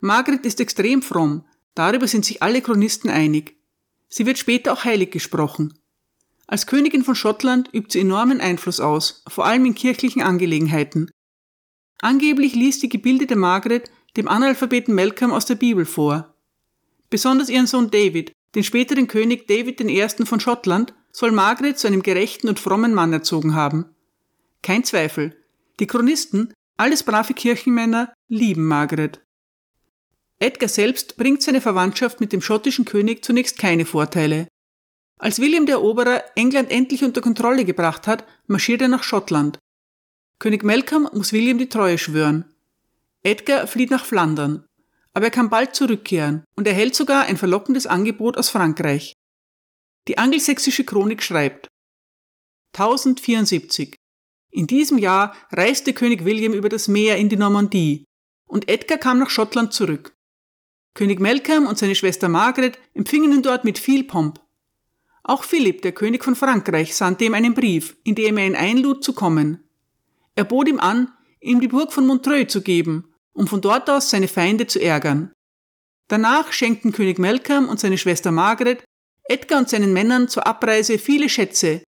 Margaret 0.00 0.44
ist 0.44 0.60
extrem 0.60 1.02
fromm, 1.02 1.44
darüber 1.74 2.06
sind 2.06 2.24
sich 2.24 2.42
alle 2.42 2.60
Chronisten 2.60 3.08
einig. 3.08 3.56
Sie 4.08 4.26
wird 4.26 4.38
später 4.38 4.72
auch 4.72 4.84
heilig 4.84 5.10
gesprochen. 5.10 5.78
Als 6.46 6.66
Königin 6.66 7.04
von 7.04 7.14
Schottland 7.14 7.70
übt 7.72 7.92
sie 7.92 8.00
enormen 8.00 8.40
Einfluss 8.40 8.80
aus, 8.80 9.24
vor 9.28 9.46
allem 9.46 9.64
in 9.64 9.74
kirchlichen 9.74 10.20
Angelegenheiten. 10.20 11.10
Angeblich 12.00 12.54
liest 12.54 12.82
die 12.82 12.88
gebildete 12.88 13.36
Margaret 13.36 13.90
dem 14.16 14.28
Analphabeten 14.28 14.94
Malcolm 14.94 15.32
aus 15.32 15.46
der 15.46 15.54
Bibel 15.54 15.86
vor. 15.86 16.34
Besonders 17.08 17.48
ihren 17.48 17.66
Sohn 17.66 17.90
David, 17.90 18.32
den 18.54 18.64
späteren 18.64 19.06
König 19.06 19.46
David 19.46 19.80
I. 19.80 20.26
von 20.26 20.40
Schottland, 20.40 20.94
soll 21.10 21.32
Margaret 21.32 21.78
zu 21.78 21.86
einem 21.86 22.02
gerechten 22.02 22.48
und 22.48 22.58
frommen 22.58 22.92
Mann 22.92 23.12
erzogen 23.12 23.54
haben. 23.54 23.86
Kein 24.62 24.84
Zweifel, 24.84 25.36
die 25.80 25.86
Chronisten, 25.86 26.52
alles 26.76 27.02
brave 27.02 27.34
Kirchenmänner, 27.34 28.12
lieben 28.28 28.66
Margaret. 28.66 29.20
Edgar 30.38 30.68
selbst 30.68 31.16
bringt 31.16 31.42
seine 31.42 31.60
Verwandtschaft 31.60 32.20
mit 32.20 32.32
dem 32.32 32.42
schottischen 32.42 32.84
König 32.84 33.24
zunächst 33.24 33.58
keine 33.58 33.86
Vorteile. 33.86 34.48
Als 35.18 35.38
William 35.38 35.66
der 35.66 35.76
Eroberer 35.76 36.24
England 36.34 36.70
endlich 36.72 37.04
unter 37.04 37.20
Kontrolle 37.20 37.64
gebracht 37.64 38.08
hat, 38.08 38.26
marschiert 38.48 38.82
er 38.82 38.88
nach 38.88 39.04
Schottland. 39.04 39.58
König 40.40 40.64
Malcolm 40.64 41.08
muss 41.12 41.32
William 41.32 41.58
die 41.58 41.68
Treue 41.68 41.96
schwören. 41.96 42.52
Edgar 43.22 43.68
flieht 43.68 43.92
nach 43.92 44.04
Flandern, 44.04 44.66
aber 45.14 45.26
er 45.26 45.30
kann 45.30 45.48
bald 45.48 45.76
zurückkehren 45.76 46.42
und 46.56 46.66
erhält 46.66 46.96
sogar 46.96 47.26
ein 47.26 47.36
verlockendes 47.36 47.86
Angebot 47.86 48.36
aus 48.36 48.48
Frankreich. 48.48 49.12
Die 50.08 50.18
angelsächsische 50.18 50.82
Chronik 50.82 51.22
schreibt 51.22 51.68
1074. 52.72 53.94
In 54.54 54.66
diesem 54.66 54.98
Jahr 54.98 55.34
reiste 55.50 55.94
König 55.94 56.24
William 56.24 56.52
über 56.52 56.68
das 56.68 56.86
Meer 56.86 57.16
in 57.16 57.30
die 57.30 57.36
Normandie 57.36 58.04
und 58.46 58.68
Edgar 58.68 58.98
kam 58.98 59.18
nach 59.18 59.30
Schottland 59.30 59.72
zurück. 59.72 60.14
König 60.94 61.20
Malcolm 61.20 61.66
und 61.66 61.78
seine 61.78 61.94
Schwester 61.94 62.28
Margaret 62.28 62.78
empfingen 62.92 63.32
ihn 63.32 63.42
dort 63.42 63.64
mit 63.64 63.78
viel 63.78 64.04
Pomp. 64.04 64.40
Auch 65.22 65.44
Philipp, 65.44 65.80
der 65.80 65.92
König 65.92 66.22
von 66.22 66.36
Frankreich, 66.36 66.94
sandte 66.94 67.24
ihm 67.24 67.32
einen 67.32 67.54
Brief, 67.54 67.96
in 68.04 68.14
dem 68.14 68.36
er 68.36 68.46
ihn 68.46 68.56
einlud 68.56 69.02
zu 69.02 69.14
kommen. 69.14 69.64
Er 70.34 70.44
bot 70.44 70.68
ihm 70.68 70.80
an, 70.80 71.10
ihm 71.40 71.60
die 71.60 71.68
Burg 71.68 71.90
von 71.90 72.06
Montreuil 72.06 72.46
zu 72.46 72.60
geben, 72.60 73.14
um 73.32 73.46
von 73.46 73.62
dort 73.62 73.88
aus 73.88 74.10
seine 74.10 74.28
Feinde 74.28 74.66
zu 74.66 74.82
ärgern. 74.82 75.32
Danach 76.08 76.52
schenkten 76.52 76.92
König 76.92 77.18
Malcolm 77.18 77.70
und 77.70 77.80
seine 77.80 77.96
Schwester 77.96 78.30
Margaret 78.30 78.84
Edgar 79.24 79.60
und 79.60 79.70
seinen 79.70 79.94
Männern 79.94 80.28
zur 80.28 80.46
Abreise 80.46 80.98
viele 80.98 81.30
Schätze, 81.30 81.82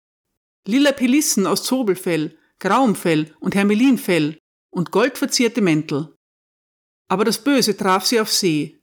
lila 0.65 0.93
Pelissen 0.93 1.45
aus 1.45 1.63
Zobelfell, 1.63 2.37
Graumfell 2.63 3.35
und 3.41 3.55
Hermelinfell 3.55 4.39
und 4.69 4.91
goldverzierte 4.91 5.59
Mäntel. 5.61 6.15
Aber 7.09 7.25
das 7.25 7.43
Böse 7.43 7.75
traf 7.75 8.05
sie 8.05 8.21
auf 8.21 8.31
See, 8.31 8.81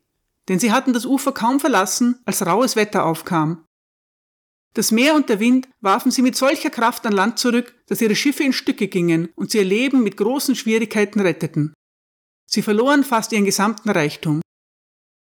denn 0.48 0.58
sie 0.58 0.70
hatten 0.70 0.92
das 0.92 1.06
Ufer 1.06 1.32
kaum 1.32 1.60
verlassen, 1.60 2.20
als 2.26 2.44
raues 2.44 2.76
Wetter 2.76 3.06
aufkam. 3.06 3.64
Das 4.74 4.92
Meer 4.92 5.14
und 5.14 5.30
der 5.30 5.40
Wind 5.40 5.66
warfen 5.80 6.12
sie 6.12 6.20
mit 6.20 6.36
solcher 6.36 6.68
Kraft 6.68 7.06
an 7.06 7.14
Land 7.14 7.38
zurück, 7.38 7.74
dass 7.86 8.02
ihre 8.02 8.14
Schiffe 8.14 8.44
in 8.44 8.52
Stücke 8.52 8.86
gingen 8.86 9.30
und 9.34 9.50
sie 9.50 9.58
ihr 9.58 9.64
Leben 9.64 10.02
mit 10.02 10.18
großen 10.18 10.54
Schwierigkeiten 10.54 11.18
retteten. 11.18 11.72
Sie 12.44 12.60
verloren 12.60 13.02
fast 13.02 13.32
ihren 13.32 13.46
gesamten 13.46 13.88
Reichtum. 13.88 14.42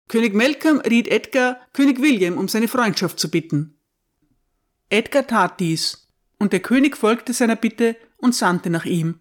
König 0.09 0.33
Malcolm 0.33 0.79
riet 0.79 1.07
Edgar, 1.07 1.61
König 1.73 2.01
William 2.01 2.39
um 2.39 2.47
seine 2.47 2.67
Freundschaft 2.67 3.19
zu 3.19 3.29
bitten. 3.29 3.79
Edgar 4.89 5.27
tat 5.27 5.59
dies, 5.59 6.07
und 6.39 6.53
der 6.53 6.59
König 6.59 6.97
folgte 6.97 7.33
seiner 7.33 7.55
Bitte 7.55 7.95
und 8.21 8.33
sandte 8.35 8.69
nach 8.69 8.85
ihm. 8.85 9.19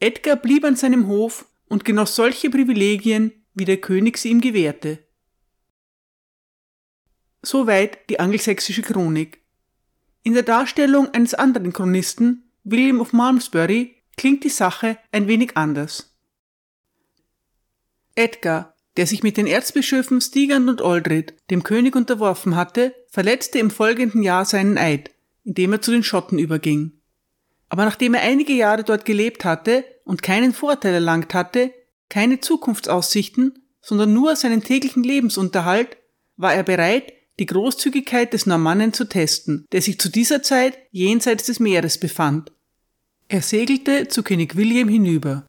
Edgar 0.00 0.36
blieb 0.36 0.64
an 0.64 0.76
seinem 0.76 1.08
Hof 1.08 1.46
und 1.68 1.84
genoss 1.84 2.14
solche 2.14 2.50
Privilegien, 2.50 3.32
wie 3.54 3.64
der 3.64 3.78
König 3.78 4.18
sie 4.18 4.30
ihm 4.30 4.40
gewährte. 4.40 5.00
Soweit 7.42 8.08
die 8.10 8.20
angelsächsische 8.20 8.82
Chronik. 8.82 9.40
In 10.22 10.34
der 10.34 10.42
Darstellung 10.42 11.08
eines 11.14 11.34
anderen 11.34 11.72
Chronisten, 11.72 12.50
William 12.64 13.00
of 13.00 13.12
Malmesbury, 13.12 13.96
klingt 14.16 14.44
die 14.44 14.50
Sache 14.50 14.98
ein 15.12 15.26
wenig 15.26 15.56
anders. 15.56 16.14
Edgar, 18.14 18.74
der 18.96 19.06
sich 19.06 19.22
mit 19.22 19.36
den 19.36 19.46
Erzbischöfen 19.46 20.20
Stigand 20.20 20.68
und 20.68 20.82
Aldred 20.82 21.34
dem 21.50 21.62
König 21.62 21.94
unterworfen 21.94 22.56
hatte, 22.56 22.94
verletzte 23.08 23.60
im 23.60 23.70
folgenden 23.70 24.22
Jahr 24.24 24.44
seinen 24.44 24.76
Eid, 24.76 25.12
indem 25.44 25.72
er 25.72 25.80
zu 25.80 25.92
den 25.92 26.02
Schotten 26.02 26.38
überging. 26.38 26.97
Aber 27.68 27.84
nachdem 27.84 28.14
er 28.14 28.22
einige 28.22 28.52
Jahre 28.52 28.84
dort 28.84 29.04
gelebt 29.04 29.44
hatte 29.44 29.84
und 30.04 30.22
keinen 30.22 30.52
Vorteil 30.52 30.94
erlangt 30.94 31.34
hatte, 31.34 31.72
keine 32.08 32.40
Zukunftsaussichten, 32.40 33.62
sondern 33.82 34.12
nur 34.12 34.36
seinen 34.36 34.62
täglichen 34.62 35.02
Lebensunterhalt, 35.02 35.96
war 36.36 36.54
er 36.54 36.62
bereit, 36.62 37.12
die 37.38 37.46
Großzügigkeit 37.46 38.32
des 38.32 38.46
Normannen 38.46 38.92
zu 38.92 39.04
testen, 39.04 39.66
der 39.72 39.82
sich 39.82 40.00
zu 40.00 40.08
dieser 40.08 40.42
Zeit 40.42 40.78
jenseits 40.90 41.44
des 41.44 41.60
Meeres 41.60 41.98
befand. 41.98 42.52
Er 43.28 43.42
segelte 43.42 44.08
zu 44.08 44.22
König 44.22 44.56
William 44.56 44.88
hinüber. 44.88 45.46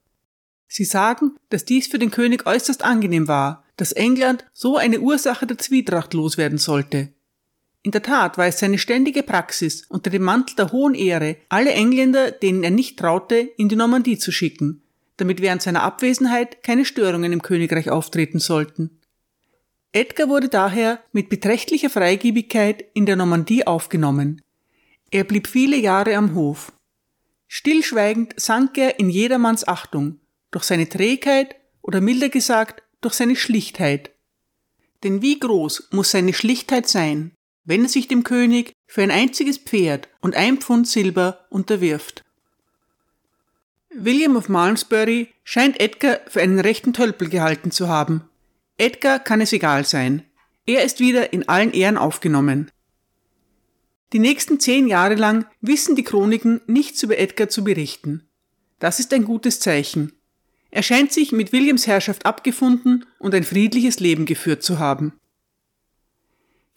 Sie 0.67 0.83
sagen, 0.83 1.35
dass 1.49 1.65
dies 1.65 1.87
für 1.87 1.97
den 1.97 2.11
König 2.11 2.45
äußerst 2.45 2.83
angenehm 2.83 3.27
war, 3.27 3.63
dass 3.77 3.91
England 3.91 4.45
so 4.53 4.77
eine 4.77 4.99
Ursache 4.99 5.47
der 5.47 5.57
Zwietracht 5.57 6.13
loswerden 6.13 6.57
sollte. 6.57 7.13
In 7.89 7.91
der 7.91 8.03
Tat 8.03 8.37
war 8.37 8.45
es 8.45 8.59
seine 8.59 8.77
ständige 8.77 9.23
Praxis, 9.23 9.87
unter 9.89 10.11
dem 10.11 10.21
Mantel 10.21 10.55
der 10.55 10.71
hohen 10.71 10.93
Ehre 10.93 11.37
alle 11.49 11.71
Engländer, 11.71 12.29
denen 12.29 12.63
er 12.63 12.69
nicht 12.69 12.99
traute, 12.99 13.37
in 13.57 13.67
die 13.67 13.75
Normandie 13.75 14.19
zu 14.19 14.31
schicken, 14.31 14.83
damit 15.17 15.41
während 15.41 15.63
seiner 15.63 15.81
Abwesenheit 15.81 16.61
keine 16.61 16.85
Störungen 16.85 17.33
im 17.33 17.41
Königreich 17.41 17.89
auftreten 17.89 18.37
sollten. 18.37 18.99
Edgar 19.91 20.29
wurde 20.29 20.49
daher 20.49 20.99
mit 21.13 21.29
beträchtlicher 21.29 21.89
Freigebigkeit 21.89 22.85
in 22.93 23.07
der 23.07 23.15
Normandie 23.15 23.65
aufgenommen. 23.65 24.43
Er 25.09 25.23
blieb 25.23 25.47
viele 25.47 25.75
Jahre 25.75 26.15
am 26.15 26.35
Hof. 26.35 26.71
Stillschweigend 27.47 28.39
sank 28.39 28.77
er 28.77 28.99
in 28.99 29.09
jedermanns 29.09 29.67
Achtung, 29.67 30.19
durch 30.51 30.65
seine 30.65 30.87
Trägheit 30.87 31.55
oder 31.81 32.01
milder 32.01 32.29
gesagt 32.29 32.83
durch 33.01 33.15
seine 33.15 33.35
Schlichtheit. 33.35 34.11
Denn 35.03 35.23
wie 35.23 35.39
groß 35.39 35.89
muss 35.91 36.11
seine 36.11 36.33
Schlichtheit 36.33 36.87
sein, 36.87 37.31
wenn 37.69 37.83
er 37.83 37.89
sich 37.89 38.07
dem 38.07 38.23
König 38.23 38.73
für 38.87 39.03
ein 39.03 39.11
einziges 39.11 39.59
Pferd 39.59 40.09
und 40.21 40.35
ein 40.35 40.57
Pfund 40.57 40.87
Silber 40.87 41.45
unterwirft. 41.49 42.25
William 43.91 44.35
of 44.35 44.49
Malmesbury 44.49 45.29
scheint 45.43 45.79
Edgar 45.79 46.19
für 46.27 46.41
einen 46.41 46.59
rechten 46.59 46.93
Tölpel 46.93 47.29
gehalten 47.29 47.69
zu 47.71 47.87
haben 47.87 48.29
Edgar 48.79 49.19
kann 49.19 49.41
es 49.41 49.51
egal 49.51 49.85
sein. 49.85 50.23
Er 50.65 50.85
ist 50.85 51.01
wieder 51.01 51.33
in 51.33 51.49
allen 51.49 51.73
Ehren 51.73 51.97
aufgenommen. 51.97 52.71
Die 54.13 54.19
nächsten 54.19 54.59
zehn 54.61 54.87
Jahre 54.87 55.15
lang 55.15 55.45
wissen 55.59 55.97
die 55.97 56.03
Chroniken 56.03 56.61
nichts 56.65 57.03
über 57.03 57.19
Edgar 57.19 57.49
zu 57.49 57.65
berichten. 57.65 58.23
Das 58.79 59.01
ist 59.01 59.13
ein 59.13 59.25
gutes 59.25 59.59
Zeichen. 59.59 60.13
Er 60.71 60.81
scheint 60.81 61.11
sich 61.11 61.33
mit 61.33 61.51
Williams 61.51 61.87
Herrschaft 61.87 62.25
abgefunden 62.25 63.05
und 63.19 63.35
ein 63.35 63.43
friedliches 63.43 63.99
Leben 63.99 64.25
geführt 64.25 64.63
zu 64.63 64.79
haben. 64.79 65.19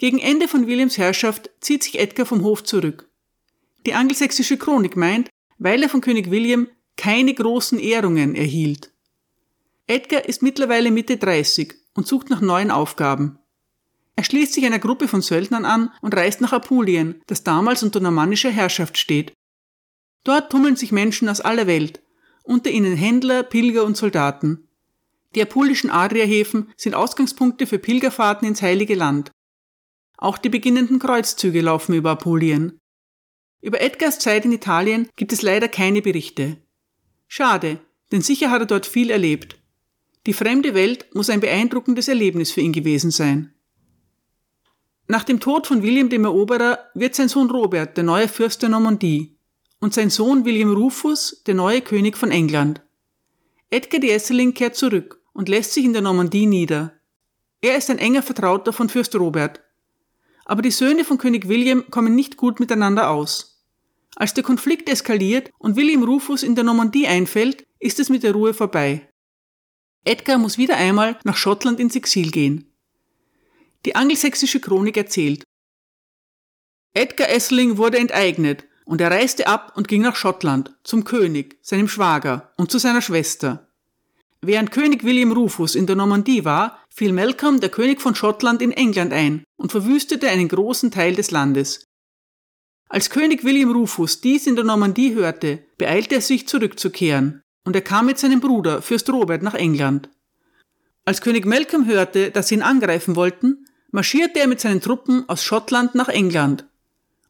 Gegen 0.03 0.19
Ende 0.19 0.49
von 0.49 0.67
Williams 0.67 0.99
Herrschaft 0.99 1.49
zieht 1.61 1.85
sich 1.85 2.01
Edgar 2.01 2.27
vom 2.27 2.43
Hof 2.43 2.65
zurück. 2.65 3.09
Die 3.87 3.95
angelsächsische 3.95 4.57
Chronik 4.57 4.97
meint, 4.97 5.31
weil 5.59 5.81
er 5.81 5.89
von 5.89 6.01
König 6.01 6.29
William 6.29 6.67
keine 6.97 7.33
großen 7.33 7.79
Ehrungen 7.79 8.35
erhielt. 8.35 8.91
Edgar 9.87 10.25
ist 10.25 10.43
mittlerweile 10.43 10.91
Mitte 10.91 11.19
30 11.19 11.75
und 11.95 12.09
sucht 12.09 12.31
nach 12.31 12.41
neuen 12.41 12.73
Aufgaben. 12.73 13.39
Er 14.17 14.25
schließt 14.25 14.55
sich 14.55 14.67
einer 14.67 14.81
Gruppe 14.81 15.07
von 15.07 15.23
Söldnern 15.23 15.65
an 15.65 15.93
und 16.01 16.17
reist 16.17 16.41
nach 16.41 16.53
Apulien, 16.53 17.23
das 17.29 17.45
damals 17.45 17.85
unter 17.85 18.01
normannischer 18.01 18.51
Herrschaft 18.51 18.99
steht. 18.99 19.33
Dort 20.25 20.51
tummeln 20.51 20.75
sich 20.75 20.91
Menschen 20.91 21.29
aus 21.29 21.41
aller 21.41 21.69
Welt, 21.69 22.03
unter 22.43 22.71
ihnen 22.71 22.97
Händler, 22.97 23.45
Pilger 23.45 23.85
und 23.85 23.97
Soldaten. 23.97 24.67
Die 25.37 25.43
apulischen 25.43 25.91
Adriahäfen 25.91 26.73
sind 26.77 26.97
Ausgangspunkte 26.97 27.69
für 27.69 27.79
Pilgerfahrten 27.79 28.49
ins 28.49 28.63
Heilige 28.63 28.97
Land. 28.97 29.31
Auch 30.23 30.39
die 30.39 30.51
beginnenden 30.51 31.01
Kreuzzüge 31.01 31.61
laufen 31.63 31.95
über 31.95 32.11
Apulien. 32.13 32.79
Über 33.61 33.81
Edgars 33.81 34.21
Zeit 34.21 34.45
in 34.45 34.53
Italien 34.53 35.09
gibt 35.17 35.33
es 35.33 35.43
leider 35.43 35.67
keine 35.67 36.01
Berichte. 36.01 36.59
Schade, 37.27 37.81
denn 38.13 38.23
sicher 38.23 38.53
hat 38.53 38.61
er 38.61 38.67
dort 38.67 38.87
viel 38.87 39.11
erlebt. 39.11 39.59
Die 40.27 40.33
fremde 40.33 40.75
Welt 40.75 41.13
muss 41.13 41.29
ein 41.29 41.41
beeindruckendes 41.41 42.07
Erlebnis 42.07 42.53
für 42.53 42.61
ihn 42.61 42.73
gewesen 42.73 43.11
sein. 43.11 43.53
Nach 45.09 45.25
dem 45.25 45.41
Tod 45.41 45.67
von 45.67 45.83
William 45.83 46.09
dem 46.09 46.25
Eroberer 46.25 46.79
wird 46.95 47.17
sein 47.17 47.29
Sohn 47.29 47.51
Robert 47.51 47.97
der 47.97 48.05
neue 48.05 48.29
Fürst 48.29 48.63
der 48.63 48.69
Normandie 48.69 49.37
und 49.81 49.93
sein 49.93 50.09
Sohn 50.09 50.45
William 50.45 50.73
Rufus 50.73 51.43
der 51.49 51.57
neue 51.57 51.81
König 51.81 52.17
von 52.17 52.31
England. 52.31 52.81
Edgar 53.71 54.01
de 54.01 54.11
Esseling 54.11 54.55
kehrt 54.55 54.77
zurück 54.77 55.21
und 55.33 55.49
lässt 55.49 55.73
sich 55.73 55.85
in 55.85 55.95
der 55.95 56.03
Normandie 56.03 56.47
nieder. 56.47 56.93
Er 57.61 57.77
ist 57.77 57.91
ein 57.91 57.99
enger 57.99 58.23
Vertrauter 58.23 58.73
von 58.73 58.89
Fürst 58.89 59.17
Robert. 59.17 59.61
Aber 60.45 60.63
die 60.63 60.71
Söhne 60.71 61.05
von 61.05 61.19
König 61.19 61.49
William 61.49 61.85
kommen 61.91 62.15
nicht 62.15 62.37
gut 62.37 62.61
miteinander 62.61 63.11
aus. 63.11 63.65
Als 64.17 64.35
der 64.35 64.45
Konflikt 64.45 64.89
eskaliert 64.89 65.51
und 65.59 65.77
William 65.77 66.03
Rufus 66.03 66.43
in 66.43 66.55
der 66.55 66.65
Normandie 66.65 67.07
einfällt, 67.07 67.65
ist 67.79 67.99
es 67.99 68.09
mit 68.09 68.23
der 68.23 68.33
Ruhe 68.33 68.55
vorbei. 68.55 69.09
Edgar 70.05 70.39
muss 70.39 70.59
wieder 70.59 70.77
einmal 70.77 71.19
nach 71.25 71.37
Schottland 71.37 71.81
ins 71.81 71.97
Exil 71.97 72.31
gehen. 72.31 72.73
Die 73.85 73.97
angelsächsische 73.97 74.61
Chronik 74.61 74.97
erzählt. 74.97 75.45
Edgar 76.93 77.29
Essling 77.31 77.79
wurde 77.79 77.99
enteignet 77.99 78.65
und 78.85 79.01
er 79.01 79.11
reiste 79.11 79.47
ab 79.47 79.73
und 79.77 79.89
ging 79.89 80.03
nach 80.03 80.17
Schottland, 80.17 80.77
zum 80.85 81.05
König, 81.05 81.59
seinem 81.63 81.89
Schwager 81.89 82.53
und 82.57 82.71
zu 82.71 82.79
seiner 82.79 83.01
Schwester. 83.01 83.72
Während 84.45 84.73
König 84.73 85.05
William 85.05 85.31
Rufus 85.31 85.77
in 85.77 85.87
der 85.87 85.95
Normandie 85.95 86.45
war, 86.45 86.81
fiel 86.91 87.13
Malcolm, 87.13 87.61
der 87.61 87.69
König 87.69 88.01
von 88.01 88.17
Schottland, 88.17 88.61
in 88.61 88.73
England 88.73 89.13
ein 89.13 89.45
und 89.57 89.71
verwüstete 89.71 90.29
einen 90.29 90.49
großen 90.49 90.91
Teil 90.91 91.15
des 91.15 91.31
Landes. 91.31 91.87
Als 92.89 93.09
König 93.09 93.45
William 93.45 93.71
Rufus 93.71 94.21
dies 94.21 94.49
in 94.49 94.57
der 94.57 94.65
Normandie 94.65 95.15
hörte, 95.15 95.65
beeilte 95.79 96.17
er 96.17 96.21
sich 96.21 96.49
zurückzukehren 96.49 97.41
und 97.65 97.77
er 97.77 97.83
kam 97.83 98.07
mit 98.07 98.19
seinem 98.19 98.41
Bruder, 98.41 98.83
Fürst 98.83 99.09
Robert, 99.11 99.45
nach 99.45 99.55
England. 99.55 100.11
Als 101.05 101.21
König 101.21 101.47
Malcolm 101.47 101.87
hörte, 101.87 102.33
dass 102.33 102.49
sie 102.49 102.57
ihn 102.57 102.63
angreifen 102.63 103.15
wollten, 103.15 103.67
marschierte 103.93 104.41
er 104.41 104.49
mit 104.49 104.61
seinen 104.61 104.81
Truppen 104.81 105.29
aus 105.29 105.45
Schottland 105.45 105.95
nach 105.95 106.09
England. 106.09 106.67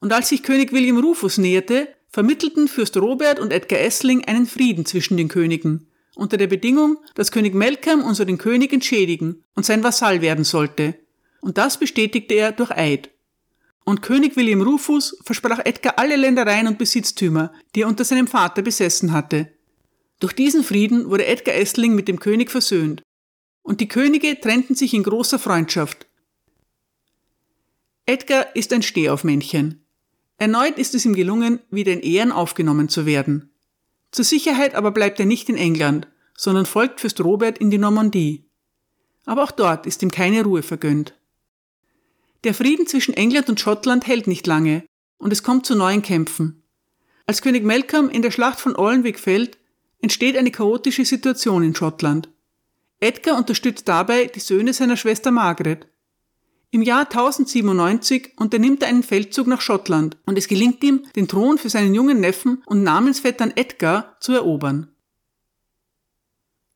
Und 0.00 0.12
als 0.14 0.30
sich 0.30 0.42
König 0.42 0.72
William 0.72 0.98
Rufus 0.98 1.36
näherte, 1.36 1.88
vermittelten 2.08 2.68
Fürst 2.68 2.96
Robert 2.96 3.38
und 3.38 3.52
Edgar 3.52 3.80
Essling 3.80 4.24
einen 4.24 4.46
Frieden 4.46 4.86
zwischen 4.86 5.16
den 5.16 5.28
Königen, 5.28 5.86
unter 6.14 6.36
der 6.36 6.46
Bedingung, 6.46 6.98
dass 7.14 7.32
König 7.32 7.54
Malcolm 7.54 8.02
unseren 8.02 8.38
König 8.38 8.72
entschädigen 8.72 9.44
und 9.54 9.64
sein 9.64 9.82
Vasall 9.82 10.20
werden 10.20 10.44
sollte. 10.44 10.94
Und 11.40 11.58
das 11.58 11.78
bestätigte 11.78 12.34
er 12.34 12.52
durch 12.52 12.70
Eid. 12.70 13.10
Und 13.84 14.02
König 14.02 14.36
William 14.36 14.62
Rufus 14.62 15.18
versprach 15.24 15.58
Edgar 15.64 15.98
alle 15.98 16.16
Ländereien 16.16 16.68
und 16.68 16.78
Besitztümer, 16.78 17.52
die 17.74 17.82
er 17.82 17.88
unter 17.88 18.04
seinem 18.04 18.28
Vater 18.28 18.62
besessen 18.62 19.12
hatte. 19.12 19.52
Durch 20.20 20.34
diesen 20.34 20.62
Frieden 20.62 21.10
wurde 21.10 21.26
Edgar 21.26 21.56
Essling 21.56 21.94
mit 21.94 22.06
dem 22.06 22.20
König 22.20 22.50
versöhnt, 22.50 23.02
und 23.62 23.80
die 23.80 23.88
Könige 23.88 24.40
trennten 24.40 24.76
sich 24.76 24.94
in 24.94 25.02
großer 25.02 25.38
Freundschaft. 25.38 26.06
Edgar 28.06 28.54
ist 28.54 28.72
ein 28.72 28.82
Stehaufmännchen. 28.82 29.84
Erneut 30.36 30.78
ist 30.78 30.94
es 30.94 31.04
ihm 31.04 31.14
gelungen, 31.14 31.60
wieder 31.70 31.92
in 31.92 32.00
Ehren 32.00 32.32
aufgenommen 32.32 32.88
zu 32.88 33.06
werden. 33.06 33.51
Zur 34.12 34.24
Sicherheit 34.24 34.74
aber 34.74 34.92
bleibt 34.92 35.18
er 35.18 35.26
nicht 35.26 35.48
in 35.48 35.56
England, 35.56 36.06
sondern 36.36 36.66
folgt 36.66 37.00
Fürst 37.00 37.20
Robert 37.20 37.58
in 37.58 37.70
die 37.70 37.78
Normandie. 37.78 38.44
Aber 39.24 39.42
auch 39.42 39.50
dort 39.50 39.86
ist 39.86 40.02
ihm 40.02 40.10
keine 40.10 40.44
Ruhe 40.44 40.62
vergönnt. 40.62 41.14
Der 42.44 42.54
Frieden 42.54 42.86
zwischen 42.86 43.14
England 43.14 43.48
und 43.48 43.60
Schottland 43.60 44.06
hält 44.06 44.26
nicht 44.26 44.46
lange, 44.46 44.84
und 45.18 45.32
es 45.32 45.42
kommt 45.42 45.64
zu 45.64 45.76
neuen 45.76 46.02
Kämpfen. 46.02 46.62
Als 47.26 47.40
König 47.40 47.64
Malcolm 47.64 48.10
in 48.10 48.22
der 48.22 48.32
Schlacht 48.32 48.60
von 48.60 48.74
Alnwick 48.76 49.18
fällt, 49.18 49.58
entsteht 50.00 50.36
eine 50.36 50.50
chaotische 50.50 51.04
Situation 51.04 51.62
in 51.62 51.74
Schottland. 51.74 52.28
Edgar 52.98 53.38
unterstützt 53.38 53.88
dabei 53.88 54.26
die 54.26 54.40
Söhne 54.40 54.72
seiner 54.72 54.96
Schwester 54.96 55.30
Margaret. 55.30 55.86
Im 56.74 56.80
Jahr 56.80 57.02
1097 57.02 58.32
unternimmt 58.38 58.82
er 58.82 58.88
einen 58.88 59.02
Feldzug 59.02 59.46
nach 59.46 59.60
Schottland 59.60 60.16
und 60.24 60.38
es 60.38 60.48
gelingt 60.48 60.82
ihm, 60.82 61.04
den 61.14 61.28
Thron 61.28 61.58
für 61.58 61.68
seinen 61.68 61.94
jungen 61.94 62.18
Neffen 62.18 62.62
und 62.64 62.82
Namensvettern 62.82 63.52
Edgar 63.54 64.16
zu 64.20 64.32
erobern. 64.32 64.88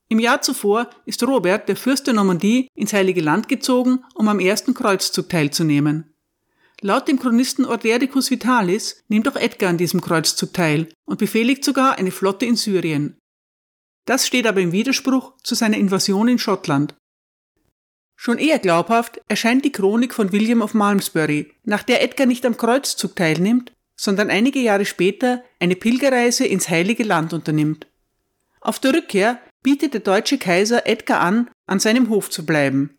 Im 0.08 0.18
Jahr 0.18 0.42
zuvor 0.42 0.90
ist 1.06 1.22
Robert, 1.22 1.70
der 1.70 1.76
Fürst 1.76 2.06
der 2.06 2.12
Normandie, 2.12 2.68
ins 2.74 2.92
Heilige 2.92 3.22
Land 3.22 3.48
gezogen, 3.48 4.04
um 4.14 4.28
am 4.28 4.38
ersten 4.38 4.74
Kreuzzug 4.74 5.30
teilzunehmen. 5.30 6.12
Laut 6.82 7.08
dem 7.08 7.18
Chronisten 7.18 7.64
Ordericus 7.64 8.30
Vitalis 8.30 9.02
nimmt 9.08 9.26
auch 9.26 9.36
Edgar 9.36 9.70
an 9.70 9.78
diesem 9.78 10.02
Kreuzzug 10.02 10.52
teil 10.52 10.90
und 11.06 11.18
befehligt 11.18 11.64
sogar 11.64 11.96
eine 11.96 12.10
Flotte 12.10 12.44
in 12.44 12.56
Syrien. 12.56 13.16
Das 14.04 14.26
steht 14.26 14.46
aber 14.46 14.60
im 14.60 14.72
Widerspruch 14.72 15.32
zu 15.42 15.54
seiner 15.54 15.78
Invasion 15.78 16.28
in 16.28 16.38
Schottland. 16.38 16.94
Schon 18.26 18.38
eher 18.38 18.58
glaubhaft 18.58 19.20
erscheint 19.28 19.64
die 19.64 19.70
Chronik 19.70 20.12
von 20.12 20.32
William 20.32 20.60
of 20.60 20.74
Malmesbury, 20.74 21.52
nach 21.62 21.84
der 21.84 22.02
Edgar 22.02 22.26
nicht 22.26 22.44
am 22.44 22.56
Kreuzzug 22.56 23.14
teilnimmt, 23.14 23.70
sondern 23.94 24.30
einige 24.30 24.58
Jahre 24.58 24.84
später 24.84 25.44
eine 25.60 25.76
Pilgerreise 25.76 26.44
ins 26.44 26.68
Heilige 26.68 27.04
Land 27.04 27.32
unternimmt. 27.32 27.86
Auf 28.60 28.80
der 28.80 28.94
Rückkehr 28.94 29.38
bietet 29.62 29.94
der 29.94 30.00
deutsche 30.00 30.38
Kaiser 30.38 30.88
Edgar 30.88 31.20
an, 31.20 31.48
an 31.66 31.78
seinem 31.78 32.08
Hof 32.08 32.28
zu 32.28 32.44
bleiben. 32.44 32.98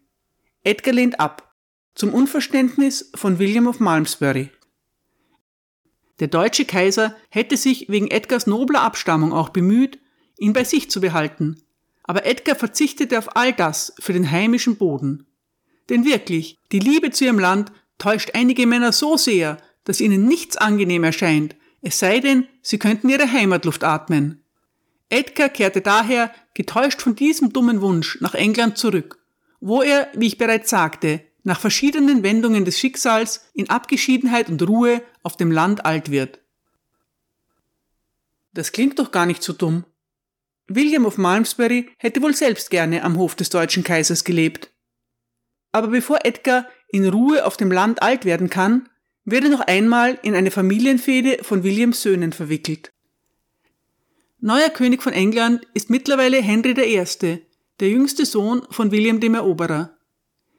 Edgar 0.63 0.94
lehnt 0.94 1.20
ab 1.20 1.54
zum 1.94 2.13
Unverständnis 2.13 3.12
von 3.13 3.38
William 3.38 3.68
of 3.68 3.82
Malmesbury. 3.82 4.50
Der 6.22 6.30
deutsche 6.30 6.63
Kaiser 6.63 7.18
hätte 7.32 7.58
sich 7.58 7.90
wegen 7.90 8.08
Edgars 8.08 8.48
nobler 8.48 8.80
Abstammung 8.82 9.34
auch 9.34 9.50
bemüht, 9.50 10.00
ihn 10.38 10.54
bei 10.54 10.63
sich 10.63 10.90
zu 10.90 11.02
behalten, 11.02 11.62
aber 12.08 12.26
Edgar 12.26 12.56
verzichtete 12.56 13.20
auf 13.20 13.36
all 13.36 13.54
das 13.54 13.93
für 14.00 14.13
den 14.13 14.32
heimischen 14.32 14.78
Boden. 14.78 15.28
Denn 15.89 16.06
wirklich, 16.06 16.58
die 16.72 16.80
Liebe 16.80 17.12
zu 17.12 17.26
ihrem 17.26 17.39
Land 17.39 17.72
täuscht 17.98 18.32
einige 18.34 18.65
Männer 18.65 18.91
so 18.91 19.17
sehr, 19.17 19.58
dass 19.84 20.02
ihnen 20.02 20.26
nichts 20.26 20.58
angenehm 20.58 21.04
erscheint, 21.04 21.56
es 21.82 22.00
sei 22.00 22.20
denn, 22.20 22.48
sie 22.62 22.80
könnten 22.80 23.10
ihre 23.10 23.32
Heimatluft 23.32 23.84
atmen. 23.84 24.43
Edgar 25.10 25.50
kehrte 25.50 25.82
daher, 25.82 26.34
getäuscht 26.54 27.02
von 27.02 27.15
diesem 27.15 27.54
dummen 27.54 27.82
Wunsch, 27.82 28.20
nach 28.20 28.34
England 28.34 28.78
zurück, 28.78 29.20
wo 29.60 29.82
er, 29.82 30.10
wie 30.15 30.28
ich 30.28 30.38
bereits 30.38 30.70
sagte, 30.70 31.22
nach 31.43 31.60
verschiedenen 31.60 32.24
Wendungen 32.24 32.65
des 32.65 32.78
Schicksals 32.80 33.50
in 33.54 33.70
Abgeschiedenheit 33.70 34.50
und 34.50 34.62
Ruhe 34.67 35.02
auf 35.24 35.38
dem 35.38 35.52
Land 35.52 35.86
alt 35.86 36.12
wird. 36.12 36.39
Das 38.54 38.72
klingt 38.72 39.00
doch 39.00 39.12
gar 39.12 39.26
nicht 39.26 39.43
so 39.43 39.54
dumm. 39.54 39.86
William 40.67 41.06
of 41.06 41.17
Malmesbury 41.17 41.89
hätte 41.97 42.21
wohl 42.21 42.36
selbst 42.36 42.69
gerne 42.69 43.03
am 43.03 43.17
Hof 43.17 43.36
des 43.36 43.49
deutschen 43.49 43.84
Kaisers 43.84 44.23
gelebt. 44.23 44.71
Aber 45.71 45.88
bevor 45.88 46.25
Edgar 46.25 46.67
in 46.89 47.08
Ruhe 47.08 47.45
auf 47.45 47.58
dem 47.58 47.71
Land 47.71 48.01
alt 48.01 48.25
werden 48.25 48.49
kann, 48.49 48.89
wird 49.25 49.43
er 49.43 49.49
noch 49.49 49.62
einmal 49.62 50.17
in 50.23 50.36
eine 50.36 50.51
Familienfehde 50.51 51.39
von 51.43 51.63
Williams 51.63 52.01
Söhnen 52.01 52.32
verwickelt. 52.32 52.91
Neuer 54.39 54.69
König 54.69 55.01
von 55.01 55.13
England 55.13 55.65
ist 55.73 55.89
mittlerweile 55.89 56.41
Henry 56.41 56.71
I., 56.71 57.39
der 57.80 57.89
jüngste 57.89 58.25
Sohn 58.25 58.63
von 58.69 58.91
William 58.91 59.19
dem 59.19 59.36
Eroberer. 59.36 59.97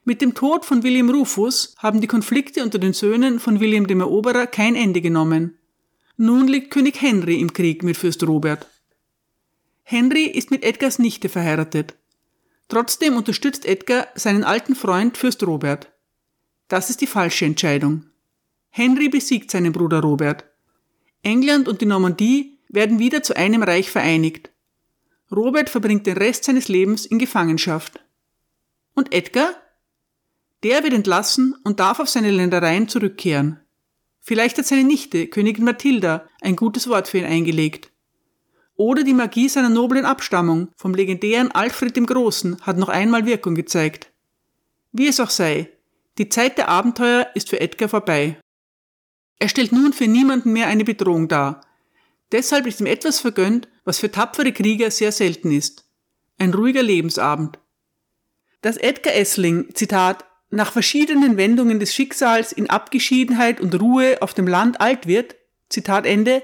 Mit 0.03 0.21
dem 0.21 0.33
Tod 0.33 0.65
von 0.65 0.83
William 0.83 1.09
Rufus 1.09 1.75
haben 1.77 2.01
die 2.01 2.07
Konflikte 2.07 2.63
unter 2.63 2.79
den 2.79 2.93
Söhnen 2.93 3.39
von 3.39 3.59
William 3.59 3.87
dem 3.87 4.01
Eroberer 4.01 4.47
kein 4.47 4.75
Ende 4.75 5.01
genommen. 5.01 5.57
Nun 6.17 6.47
liegt 6.47 6.71
König 6.71 7.01
Henry 7.01 7.39
im 7.39 7.53
Krieg 7.53 7.83
mit 7.83 7.97
Fürst 7.97 8.25
Robert. 8.27 8.67
Henry 9.91 10.25
ist 10.25 10.51
mit 10.51 10.61
Edgars 10.63 10.99
Nichte 10.99 11.29
verheiratet. 11.29 11.95
Trotzdem 12.67 13.17
unterstützt 13.17 13.65
Edgar 13.65 14.07
seinen 14.13 14.43
alten 14.43 14.75
Freund 14.75 15.17
Fürst 15.17 15.41
Robert. 15.41 15.91
Das 16.67 16.91
ist 16.91 17.01
die 17.01 17.07
falsche 17.07 17.45
Entscheidung. 17.45 18.05
Henry 18.69 19.09
besiegt 19.09 19.49
seinen 19.49 19.71
Bruder 19.71 20.01
Robert. 20.01 20.45
England 21.23 21.67
und 21.67 21.81
die 21.81 21.87
Normandie 21.87 22.59
werden 22.67 22.99
wieder 22.99 23.23
zu 23.23 23.35
einem 23.35 23.63
Reich 23.63 23.89
vereinigt. 23.89 24.51
Robert 25.31 25.71
verbringt 25.71 26.05
den 26.05 26.17
Rest 26.17 26.43
seines 26.43 26.67
Lebens 26.67 27.07
in 27.07 27.17
Gefangenschaft. 27.17 27.99
Und 28.93 29.11
Edgar? 29.11 29.55
Der 30.61 30.83
wird 30.83 30.93
entlassen 30.93 31.55
und 31.63 31.79
darf 31.79 31.99
auf 31.99 32.09
seine 32.09 32.29
Ländereien 32.29 32.89
zurückkehren. 32.89 33.59
Vielleicht 34.21 34.59
hat 34.59 34.67
seine 34.67 34.83
Nichte, 34.83 35.25
Königin 35.25 35.65
Mathilda, 35.65 36.29
ein 36.41 36.55
gutes 36.55 36.87
Wort 36.89 37.07
für 37.07 37.17
ihn 37.17 37.25
eingelegt. 37.25 37.89
Oder 38.79 39.03
die 39.03 39.13
Magie 39.13 39.49
seiner 39.49 39.67
noblen 39.67 40.05
Abstammung 40.05 40.69
vom 40.77 40.93
legendären 40.93 41.51
Alfred 41.51 41.97
dem 41.97 42.05
Großen 42.05 42.61
hat 42.61 42.77
noch 42.77 42.87
einmal 42.87 43.25
Wirkung 43.25 43.53
gezeigt. 43.53 44.09
Wie 44.93 45.09
es 45.09 45.19
auch 45.19 45.31
sei, 45.31 45.69
die 46.17 46.29
Zeit 46.29 46.57
der 46.57 46.69
Abenteuer 46.69 47.27
ist 47.33 47.49
für 47.49 47.59
Edgar 47.59 47.89
vorbei. 47.89 48.39
Er 49.37 49.49
stellt 49.49 49.73
nun 49.73 49.91
für 49.91 50.07
niemanden 50.07 50.53
mehr 50.53 50.67
eine 50.67 50.85
Bedrohung 50.85 51.27
dar. 51.27 51.59
Deshalb 52.31 52.65
ist 52.67 52.79
ihm 52.79 52.85
etwas 52.85 53.19
vergönnt, 53.19 53.67
was 53.83 53.99
für 53.99 54.11
tapfere 54.11 54.53
Krieger 54.53 54.91
sehr 54.91 55.11
selten 55.11 55.51
ist. 55.51 55.85
ein 56.37 56.53
ruhiger 56.53 56.81
Lebensabend. 56.81 57.59
Dass 58.61 58.77
Edgar 58.77 59.13
Essling, 59.13 59.75
Zitat, 59.75 60.23
nach 60.51 60.71
verschiedenen 60.71 61.35
Wendungen 61.35 61.81
des 61.81 61.93
Schicksals 61.93 62.53
in 62.53 62.69
Abgeschiedenheit 62.69 63.59
und 63.59 63.77
Ruhe 63.81 64.21
auf 64.21 64.33
dem 64.33 64.47
Land 64.47 64.79
alt 64.79 65.05
wird, 65.05 65.35
Zitat 65.67 66.05
Ende, 66.05 66.43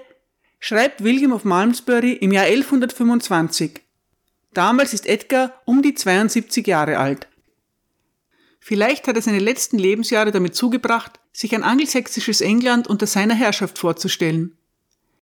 schreibt 0.60 1.04
William 1.04 1.32
of 1.32 1.44
Malmesbury 1.44 2.13
im 2.13 2.32
Jahr 2.32 2.46
1125. 2.46 3.82
Damals 4.54 4.94
ist 4.94 5.06
Edgar 5.06 5.62
um 5.65 5.82
die 5.82 5.94
72 5.94 6.65
Jahre 6.65 6.98
alt. 6.98 7.28
Vielleicht 8.60 9.08
hat 9.08 9.15
er 9.15 9.22
seine 9.22 9.39
letzten 9.39 9.78
Lebensjahre 9.78 10.32
damit 10.32 10.56
zugebracht, 10.56 11.20
sich 11.34 11.54
ein 11.54 11.63
angelsächsisches 11.63 12.41
England 12.41 12.88
unter 12.88 13.06
seiner 13.06 13.36
Herrschaft 13.36 13.78
vorzustellen. 13.78 14.58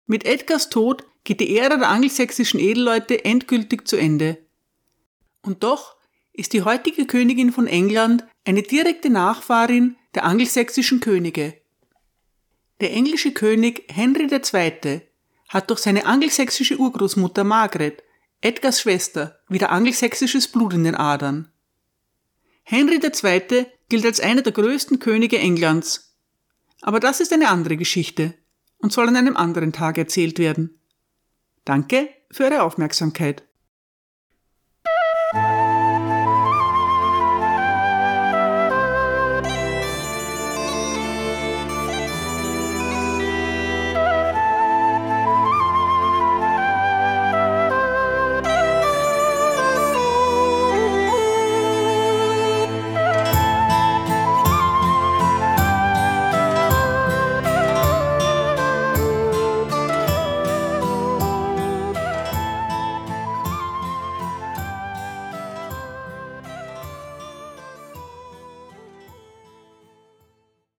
Mit 0.08 0.26
Edgars 0.26 0.70
Tod 0.70 1.06
geht 1.24 1.40
die 1.40 1.58
Ära 1.58 1.78
der 1.78 1.90
angelsächsischen 1.90 2.60
Edelleute 2.60 3.24
endgültig 3.24 3.88
zu 3.88 3.96
Ende. 3.96 4.40
Und 5.42 5.64
doch 5.64 5.96
ist 6.34 6.54
die 6.54 6.64
heutige 6.64 7.06
Königin 7.06 7.52
von 7.52 7.68
England 7.68 8.26
eine 8.44 8.64
direkte 8.64 9.10
Nachfahrin 9.10 9.96
der 10.16 10.24
angelsächsischen 10.24 11.00
Könige. 11.00 11.54
Der 12.82 12.92
englische 12.92 13.32
König 13.32 13.86
Henry 13.94 14.28
II 14.32 15.02
hat 15.50 15.70
durch 15.70 15.80
seine 15.80 16.06
angelsächsische 16.06 16.78
Urgroßmutter 16.78 17.44
Margaret, 17.44 18.04
Edgars 18.42 18.80
Schwester, 18.80 19.40
wieder 19.50 19.72
angelsächsisches 19.72 20.48
Blut 20.48 20.74
in 20.74 20.86
den 20.86 20.96
Adern. 20.96 21.52
Henry 22.64 23.00
II. 23.04 23.66
gilt 23.90 24.06
als 24.06 24.20
einer 24.20 24.44
der 24.44 24.54
größten 24.54 25.00
Könige 25.00 25.40
Englands. 25.40 26.16
Aber 26.82 27.00
das 27.00 27.20
ist 27.20 27.34
eine 27.34 27.50
andere 27.50 27.76
Geschichte 27.76 28.36
und 28.78 28.94
soll 28.94 29.10
an 29.10 29.18
einem 29.18 29.36
anderen 29.36 29.74
Tag 29.74 29.98
erzählt 29.98 30.40
werden. 30.40 30.80
Danke 31.66 32.10
für 32.32 32.46
Ihre 32.46 32.62
Aufmerksamkeit. 32.62 33.44